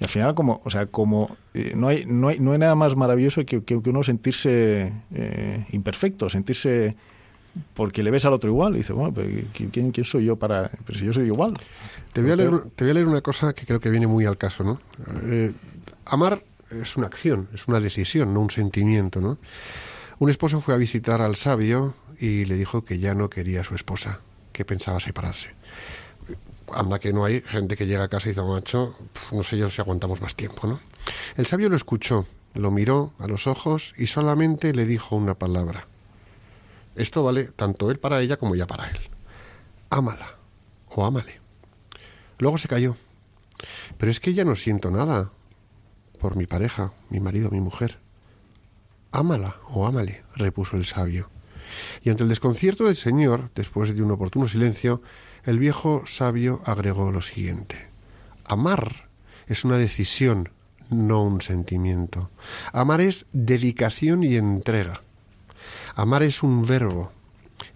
[0.00, 2.74] Y al final, como, o sea, como eh, no, hay, no, hay, no hay nada
[2.74, 6.96] más maravilloso que, que, que uno sentirse eh, imperfecto, sentirse
[7.74, 10.70] porque le ves al otro igual y dices, bueno, pero ¿quién, quién soy yo para...?
[10.86, 11.54] Pero si yo soy igual.
[12.12, 14.24] Te voy, a leer, te voy a leer una cosa que creo que viene muy
[14.24, 14.80] al caso, ¿no?
[15.24, 15.52] Eh,
[16.04, 19.38] amar es una acción, es una decisión, no un sentimiento, ¿no?
[20.18, 23.64] Un esposo fue a visitar al sabio y le dijo que ya no quería a
[23.64, 24.20] su esposa,
[24.52, 25.50] que pensaba separarse.
[26.72, 28.96] Anda que no hay gente que llega a casa y dice, macho,
[29.32, 30.80] no sé yo si aguantamos más tiempo, ¿no?
[31.36, 35.86] El sabio lo escuchó, lo miró a los ojos y solamente le dijo una palabra.
[36.96, 38.98] Esto vale tanto él para ella como ella para él.
[39.90, 40.36] Ámala
[40.88, 41.40] o ámale.
[42.38, 42.96] Luego se cayó.
[43.98, 45.30] Pero es que ya no siento nada
[46.20, 47.98] por mi pareja, mi marido, mi mujer.
[49.12, 51.30] Ámala o ámale, repuso el sabio.
[52.02, 55.02] Y ante el desconcierto del señor, después de un oportuno silencio,
[55.44, 57.88] el viejo sabio agregó lo siguiente.
[58.44, 59.08] Amar
[59.46, 60.50] es una decisión,
[60.90, 62.30] no un sentimiento.
[62.72, 65.03] Amar es dedicación y entrega.
[65.96, 67.12] Amar es un verbo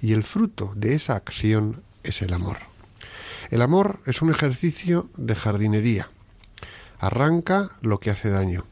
[0.02, 2.56] y el fruto de esa acción es el amor.
[3.50, 6.10] El amor es un ejercicio de jardinería.
[6.98, 8.64] Arranca lo que hace daño,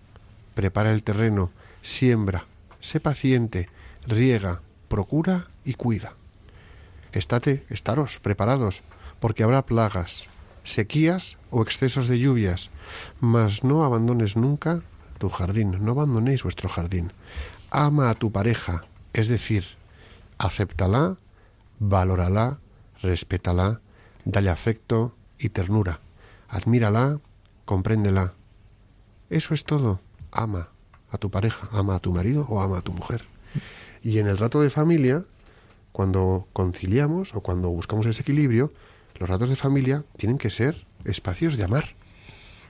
[0.54, 2.46] prepara el terreno, siembra,
[2.80, 3.68] sé paciente,
[4.08, 6.14] riega, procura y cuida.
[7.12, 8.82] Estate, estaros preparados,
[9.20, 10.26] porque habrá plagas,
[10.64, 12.70] sequías o excesos de lluvias,
[13.20, 14.82] mas no abandones nunca
[15.18, 17.12] tu jardín, no abandonéis vuestro jardín.
[17.70, 18.84] Ama a tu pareja,
[19.16, 19.64] es decir,
[20.36, 21.16] acéptala,
[21.78, 22.58] valórala,
[23.00, 23.80] respétala,
[24.26, 26.00] dale afecto y ternura,
[26.48, 27.20] admírala,
[27.64, 28.34] compréndela.
[29.30, 30.00] Eso es todo.
[30.32, 30.68] Ama
[31.10, 33.24] a tu pareja, ama a tu marido o ama a tu mujer.
[34.02, 35.24] Y en el rato de familia,
[35.92, 38.70] cuando conciliamos o cuando buscamos ese equilibrio,
[39.14, 41.95] los ratos de familia tienen que ser espacios de amar.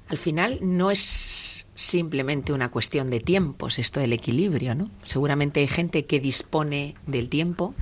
[0.08, 4.90] Al final no es simplemente una cuestión de tiempos esto del equilibrio, ¿no?
[5.02, 7.74] Seguramente hay gente que dispone del tiempo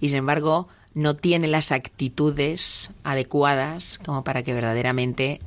[0.00, 5.40] y sin embargo no tiene las actitudes adecuadas como para que verdaderamente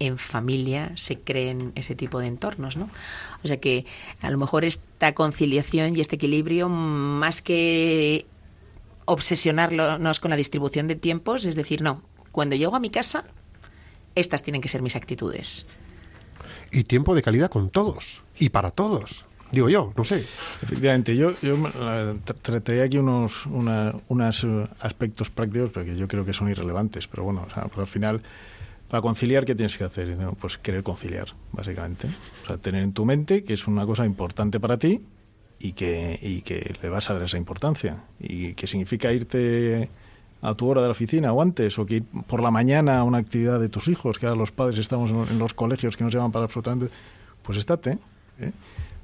[0.00, 2.90] en familia se creen ese tipo de entornos, ¿no?
[3.44, 3.84] O sea que
[4.20, 8.26] a lo mejor esta conciliación y este equilibrio, más que
[9.04, 13.24] obsesionarnos con la distribución de tiempos, es decir, no, cuando llego a mi casa,
[14.18, 15.66] estas tienen que ser mis actitudes.
[16.70, 19.24] Y tiempo de calidad con todos y para todos.
[19.50, 20.24] Digo yo, no sé.
[20.62, 21.56] Efectivamente, yo, yo
[22.42, 24.46] trataré aquí unos una, unos
[24.80, 28.20] aspectos prácticos porque yo creo que son irrelevantes, pero bueno, o sea, al final
[28.88, 30.16] para conciliar, ¿qué tienes que hacer?
[30.40, 32.08] Pues querer conciliar, básicamente.
[32.44, 35.02] O sea, tener en tu mente que es una cosa importante para ti
[35.58, 38.04] y que, y que le vas a dar esa importancia.
[38.18, 39.90] Y que significa irte
[40.40, 43.04] a tu hora de la oficina o antes, o que ir por la mañana a
[43.04, 46.10] una actividad de tus hijos, que ahora los padres estamos en los colegios que no
[46.10, 46.94] se llaman para absolutamente,
[47.42, 47.98] pues estate.
[48.40, 48.52] ¿eh?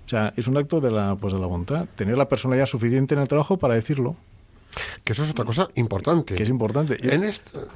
[0.07, 1.87] O sea, es un acto de la, pues de la voluntad.
[1.97, 4.17] Tener la personalidad suficiente en el trabajo para decirlo.
[5.05, 6.35] Que eso es otra cosa importante.
[6.35, 6.99] Que es importante.
[7.15, 7.69] En esto,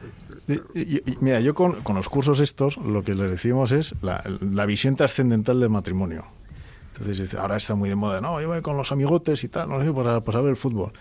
[1.20, 4.96] Mira, yo con, con, los cursos estos lo que les decimos es la, la visión
[4.96, 6.24] trascendental del matrimonio.
[6.98, 9.80] Entonces, ahora está muy de moda, no, yo voy con los amigotes y tal, no
[9.80, 10.92] sé, para, para ver el fútbol.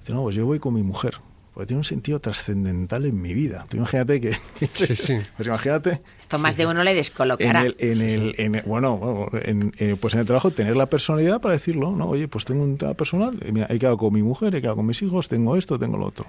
[0.00, 1.16] Dice, no, pues yo voy con mi mujer,
[1.52, 3.66] porque tiene un sentido trascendental en mi vida.
[3.68, 4.32] Tú imagínate que...
[4.74, 5.18] Sí, sí.
[5.36, 6.00] Pues imagínate...
[6.20, 7.60] Esto más de uno le descolocará.
[7.60, 10.86] En el, en el, en el bueno, en, en, pues en el trabajo tener la
[10.86, 12.08] personalidad para decirlo, ¿no?
[12.08, 14.86] Oye, pues tengo un tema personal, mira, he quedado con mi mujer, he quedado con
[14.86, 16.26] mis hijos, tengo esto, tengo lo otro.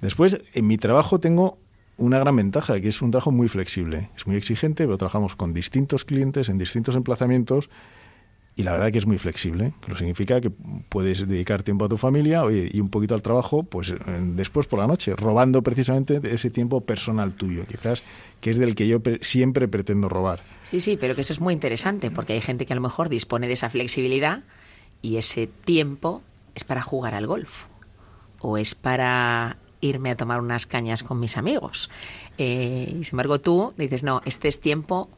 [0.00, 1.58] Después, en mi trabajo tengo
[1.96, 4.10] una gran ventaja, que es un trabajo muy flexible.
[4.16, 7.68] Es muy exigente, pero trabajamos con distintos clientes en distintos emplazamientos
[8.58, 11.96] y la verdad que es muy flexible, lo significa que puedes dedicar tiempo a tu
[11.96, 13.94] familia y un poquito al trabajo, pues
[14.34, 18.02] después por la noche, robando precisamente ese tiempo personal tuyo, quizás
[18.40, 20.40] que es del que yo siempre pretendo robar.
[20.64, 23.08] Sí, sí, pero que eso es muy interesante, porque hay gente que a lo mejor
[23.08, 24.42] dispone de esa flexibilidad
[25.02, 26.20] y ese tiempo
[26.56, 27.66] es para jugar al golf
[28.40, 31.90] o es para irme a tomar unas cañas con mis amigos.
[32.38, 35.08] Eh, y sin embargo tú dices, no, este es tiempo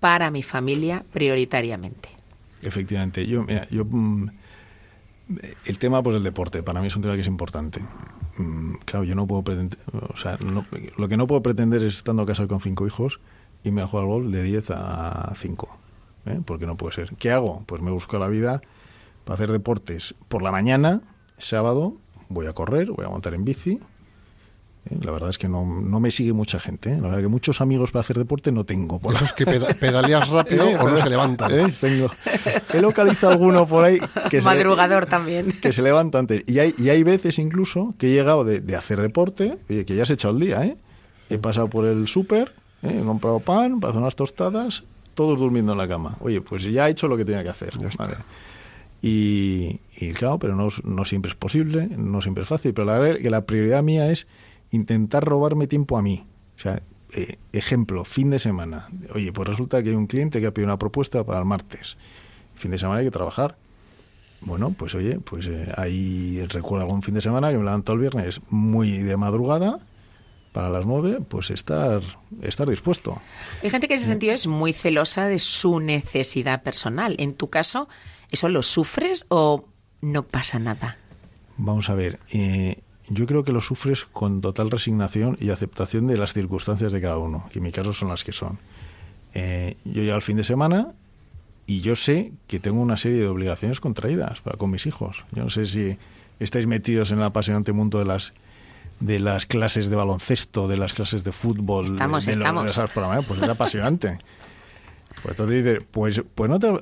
[0.00, 2.15] para mi familia prioritariamente.
[2.62, 3.26] Efectivamente.
[3.26, 4.30] Yo, mira, yo mm,
[5.64, 7.80] el tema pues el deporte para mí es un tema que es importante.
[8.38, 10.64] Mm, claro, yo no puedo pretender, o sea, no,
[10.96, 13.20] lo que no puedo pretender es estando casado con cinco hijos
[13.64, 15.78] y me jugar al gol de 10 a 5,
[16.26, 16.40] ¿eh?
[16.44, 17.16] porque no puede ser.
[17.16, 17.64] ¿Qué hago?
[17.66, 18.60] Pues me busco la vida
[19.24, 21.00] para hacer deportes por la mañana,
[21.38, 21.96] sábado,
[22.28, 23.80] voy a correr, voy a montar en bici.
[25.00, 26.90] La verdad es que no, no me sigue mucha gente.
[26.92, 26.96] ¿eh?
[26.96, 28.98] La verdad que muchos amigos para hacer deporte no tengo.
[29.00, 31.52] Por Esos que peda- pedaleas rápido o no se levantan.
[31.52, 31.74] ¿Eh?
[31.80, 32.10] Tengo.
[32.72, 33.98] He localizado alguno por ahí
[34.30, 35.52] que se, Madrugador también.
[35.60, 36.44] que se levanta antes.
[36.46, 39.96] Y hay, y hay veces incluso que he llegado de, de hacer deporte, oye, que
[39.96, 40.76] ya se ha echado el día, ¿eh?
[41.30, 42.98] He pasado por el súper, ¿eh?
[43.00, 44.84] he comprado pan, para hacer unas tostadas,
[45.14, 46.16] todos durmiendo en la cama.
[46.20, 47.72] Oye, pues ya he hecho lo que tenía que hacer.
[47.98, 48.14] ¿vale?
[49.02, 52.72] Y, y claro, pero no, no siempre es posible, no siempre es fácil.
[52.74, 54.26] Pero la verdad es que la prioridad mía es
[54.70, 56.26] intentar robarme tiempo a mí.
[56.56, 56.82] O sea,
[57.14, 58.88] eh, ejemplo, fin de semana.
[59.14, 61.96] Oye, pues resulta que hay un cliente que ha pedido una propuesta para el martes.
[62.54, 63.56] Fin de semana hay que trabajar.
[64.40, 68.00] Bueno, pues oye, pues eh, ahí recuerdo algún fin de semana que me levanto el
[68.00, 69.80] viernes muy de madrugada
[70.52, 72.02] para las nueve, pues estar,
[72.42, 73.20] estar dispuesto.
[73.62, 77.14] Hay gente que en ese sentido es muy celosa de su necesidad personal.
[77.18, 77.88] En tu caso,
[78.30, 79.66] ¿eso lo sufres o
[80.00, 80.96] no pasa nada?
[81.58, 86.16] Vamos a ver, eh, yo creo que lo sufres con total resignación y aceptación de
[86.16, 88.58] las circunstancias de cada uno, que en mi caso son las que son.
[89.34, 90.88] Eh, yo llego al fin de semana
[91.66, 95.24] y yo sé que tengo una serie de obligaciones contraídas para con mis hijos.
[95.32, 95.98] Yo no sé si
[96.40, 98.32] estáis metidos en el apasionante mundo de las
[98.98, 102.64] de las clases de baloncesto, de las clases de fútbol, Estamos, de, de lo- estamos.
[102.64, 104.18] de esas programas, pues es apasionante.
[105.22, 106.78] Pues entonces dices, pues, pues no te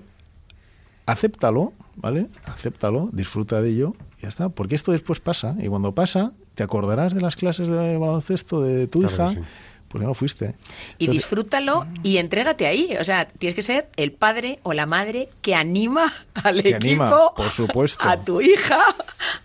[1.07, 2.29] acéptalo, ¿vale?
[2.45, 4.49] Acéptalo, disfruta de ello y ya está.
[4.49, 5.55] Porque esto después pasa.
[5.61, 9.35] Y cuando pasa, te acordarás de las clases de baloncesto de tu Claro hija, que
[9.41, 9.41] sí.
[9.89, 10.55] porque no fuiste.
[10.99, 12.97] Y disfrútalo y entrégate ahí.
[13.01, 16.11] O sea, tienes que ser el padre o la madre que anima
[16.43, 18.09] al Que equipo, anima, por supuesto.
[18.09, 18.81] a tu hija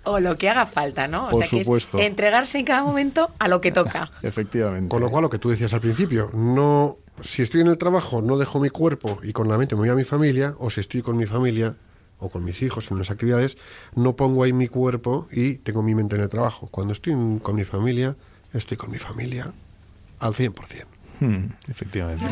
[0.03, 1.27] o lo que haga falta, ¿no?
[1.27, 1.99] O Por sea, que supuesto.
[1.99, 4.11] es entregarse en cada momento a lo que toca.
[4.23, 4.89] Efectivamente.
[4.89, 8.21] Con lo cual, lo que tú decías al principio, no, si estoy en el trabajo,
[8.21, 10.81] no dejo mi cuerpo y con la mente me voy a mi familia, o si
[10.81, 11.75] estoy con mi familia
[12.19, 13.57] o con mis hijos en unas actividades,
[13.95, 16.67] no pongo ahí mi cuerpo y tengo mi mente en el trabajo.
[16.71, 18.15] Cuando estoy con mi familia,
[18.53, 19.53] estoy con mi familia
[20.19, 20.85] al 100%.
[21.19, 22.25] Hmm, efectivamente.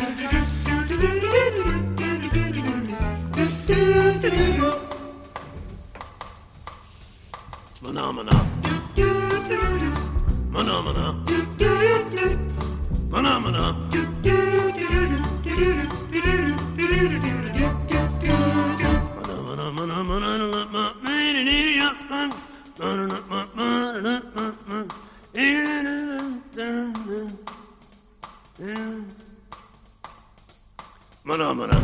[31.24, 31.80] Mana mana.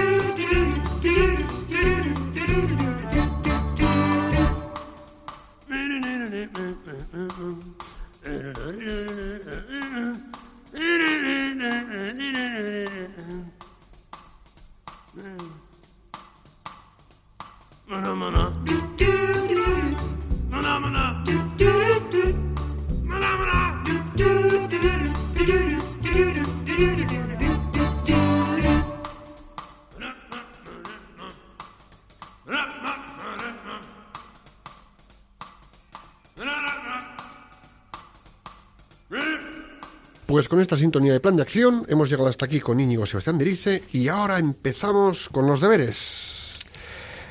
[40.59, 43.81] Con esta sintonía de plan de acción hemos llegado hasta aquí con Íñigo Sebastián Derice
[43.93, 46.59] y ahora empezamos con los deberes.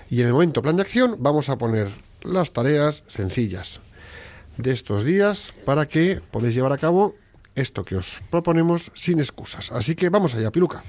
[0.09, 1.89] Y en el momento plan de acción vamos a poner
[2.23, 3.83] las tareas sencillas
[4.57, 7.17] de estos días para que podáis llevar a cabo
[7.55, 9.73] esto que os proponemos sin excusas.
[9.73, 10.83] Así que vamos allá, Piluca.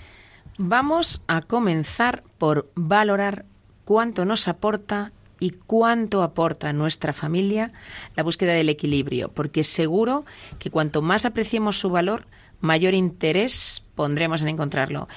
[0.57, 3.43] Vamos a comenzar por valorar
[3.83, 7.71] cuánto nos aporta y cuánto aporta nuestra familia
[8.15, 10.25] la búsqueda del equilibrio, porque seguro
[10.59, 12.25] que cuanto más apreciemos su valor,
[12.61, 15.07] mayor interés pondremos en encontrarlo.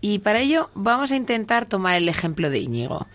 [0.00, 3.06] Y para ello vamos a intentar tomar el ejemplo de Íñigo.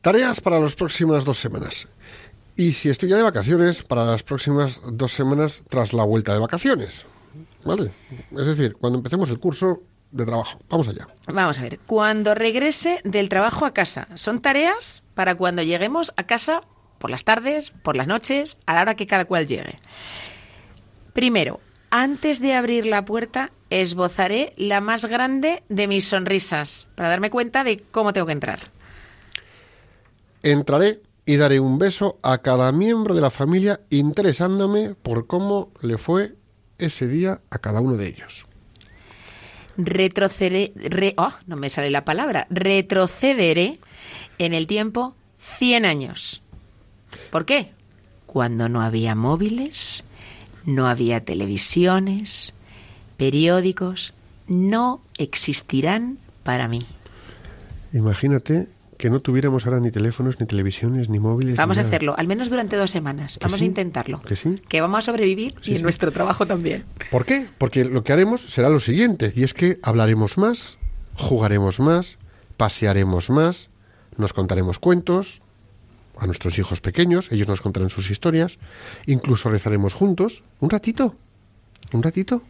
[0.00, 1.88] Tareas para las próximas dos semanas.
[2.56, 6.40] Y si estoy ya de vacaciones, para las próximas dos semanas tras la vuelta de
[6.40, 7.04] vacaciones.
[7.64, 7.92] ¿Vale?
[8.36, 10.58] Es decir, cuando empecemos el curso de trabajo.
[10.68, 11.06] Vamos allá.
[11.26, 16.24] Vamos a ver, cuando regrese del trabajo a casa, son tareas para cuando lleguemos a
[16.24, 16.62] casa
[16.98, 19.78] por las tardes, por las noches, a la hora que cada cual llegue.
[21.12, 27.30] Primero, antes de abrir la puerta, esbozaré la más grande de mis sonrisas para darme
[27.30, 28.60] cuenta de cómo tengo que entrar.
[30.42, 35.98] Entraré y daré un beso a cada miembro de la familia interesándome por cómo le
[35.98, 36.34] fue
[36.78, 38.47] ese día a cada uno de ellos.
[39.78, 43.78] Retrocederé, re- oh, no me sale la palabra, retrocederé
[44.38, 46.42] en el tiempo 100 años.
[47.30, 47.70] ¿Por qué?
[48.26, 50.04] Cuando no había móviles,
[50.66, 52.52] no había televisiones,
[53.16, 54.12] periódicos,
[54.48, 56.84] no existirán para mí.
[57.92, 58.66] Imagínate
[58.98, 61.56] que no tuviéramos ahora ni teléfonos, ni televisiones, ni móviles.
[61.56, 61.88] Vamos ni a nada.
[61.96, 63.38] hacerlo, al menos durante dos semanas.
[63.38, 63.64] ¿Que Vamos sí?
[63.64, 64.20] a intentarlo.
[64.20, 64.56] ¿Que sí?
[64.68, 66.84] Que vamos a sobrevivir Sí, y en nuestro trabajo también.
[67.10, 67.46] ¿Por qué?
[67.58, 70.78] Porque lo que haremos será lo siguiente, y es que hablaremos más,
[71.14, 72.18] jugaremos más,
[72.56, 73.70] pasearemos más,
[74.16, 75.42] nos contaremos cuentos
[76.18, 78.58] a nuestros hijos pequeños, ellos nos contarán sus historias,
[79.06, 81.14] incluso rezaremos juntos, un ratito,
[81.92, 82.42] un ratito.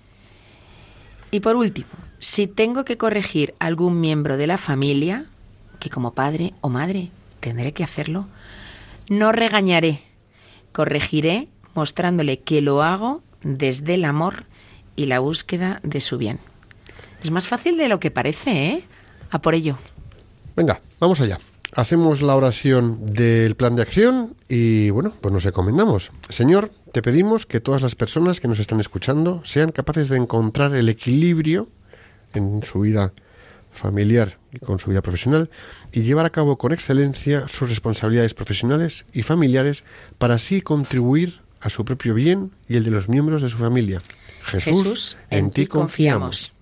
[1.30, 1.88] Y por último,
[2.18, 5.26] si tengo que corregir a algún miembro de la familia,
[5.78, 7.10] que como padre o madre
[7.40, 8.28] tendré que hacerlo,
[9.08, 10.00] no regañaré,
[10.72, 14.44] corregiré mostrándole que lo hago desde el amor
[14.96, 16.40] y la búsqueda de su bien.
[17.22, 18.82] Es más fácil de lo que parece, ¿eh?
[19.30, 19.78] A por ello.
[20.56, 21.38] Venga, vamos allá.
[21.72, 26.10] Hacemos la oración del plan de acción y bueno, pues nos encomendamos.
[26.28, 30.74] Señor, te pedimos que todas las personas que nos están escuchando sean capaces de encontrar
[30.74, 31.68] el equilibrio
[32.34, 33.12] en su vida
[33.78, 35.50] familiar y con su vida profesional
[35.92, 39.84] y llevar a cabo con excelencia sus responsabilidades profesionales y familiares
[40.18, 44.00] para así contribuir a su propio bien y el de los miembros de su familia.
[44.44, 46.52] Jesús, en, ti confiamos.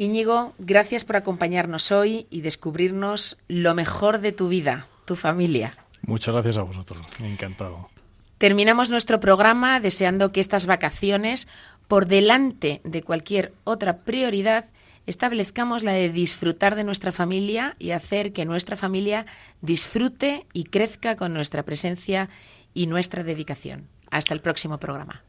[0.00, 5.76] Íñigo, gracias por acompañarnos hoy y descubrirnos lo mejor de tu vida, tu familia.
[6.00, 7.06] Muchas gracias a vosotros.
[7.22, 7.90] Encantado.
[8.38, 11.48] Terminamos nuestro programa deseando que estas vacaciones,
[11.86, 14.70] por delante de cualquier otra prioridad,
[15.04, 19.26] establezcamos la de disfrutar de nuestra familia y hacer que nuestra familia
[19.60, 22.30] disfrute y crezca con nuestra presencia
[22.72, 23.86] y nuestra dedicación.
[24.10, 25.22] Hasta el próximo programa.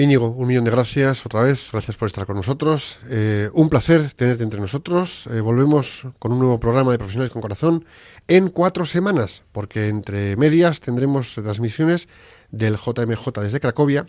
[0.00, 1.68] Íñigo, un millón de gracias otra vez.
[1.70, 2.98] Gracias por estar con nosotros.
[3.10, 5.26] Eh, un placer tenerte entre nosotros.
[5.26, 7.84] Eh, volvemos con un nuevo programa de Profesionales con Corazón
[8.26, 12.08] en cuatro semanas, porque entre medias tendremos transmisiones
[12.50, 14.06] del JMJ desde Cracovia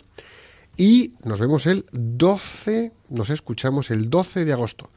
[0.78, 4.90] y nos vemos el 12, nos escuchamos el 12 de agosto.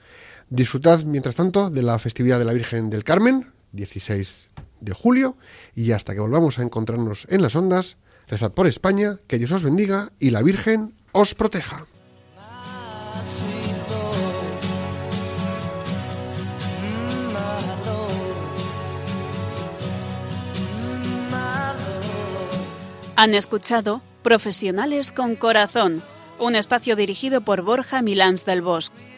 [0.50, 5.36] Disfrutad, mientras tanto, de la festividad de la Virgen del Carmen, 16 de julio,
[5.76, 9.64] y hasta que volvamos a encontrarnos en las ondas, rezad por España, que Dios os
[9.64, 11.88] bendiga y la Virgen os proteja.
[23.18, 26.02] Han escuchado Profesionales con Corazón,
[26.40, 29.15] un espacio dirigido por Borja Milans del Bosque.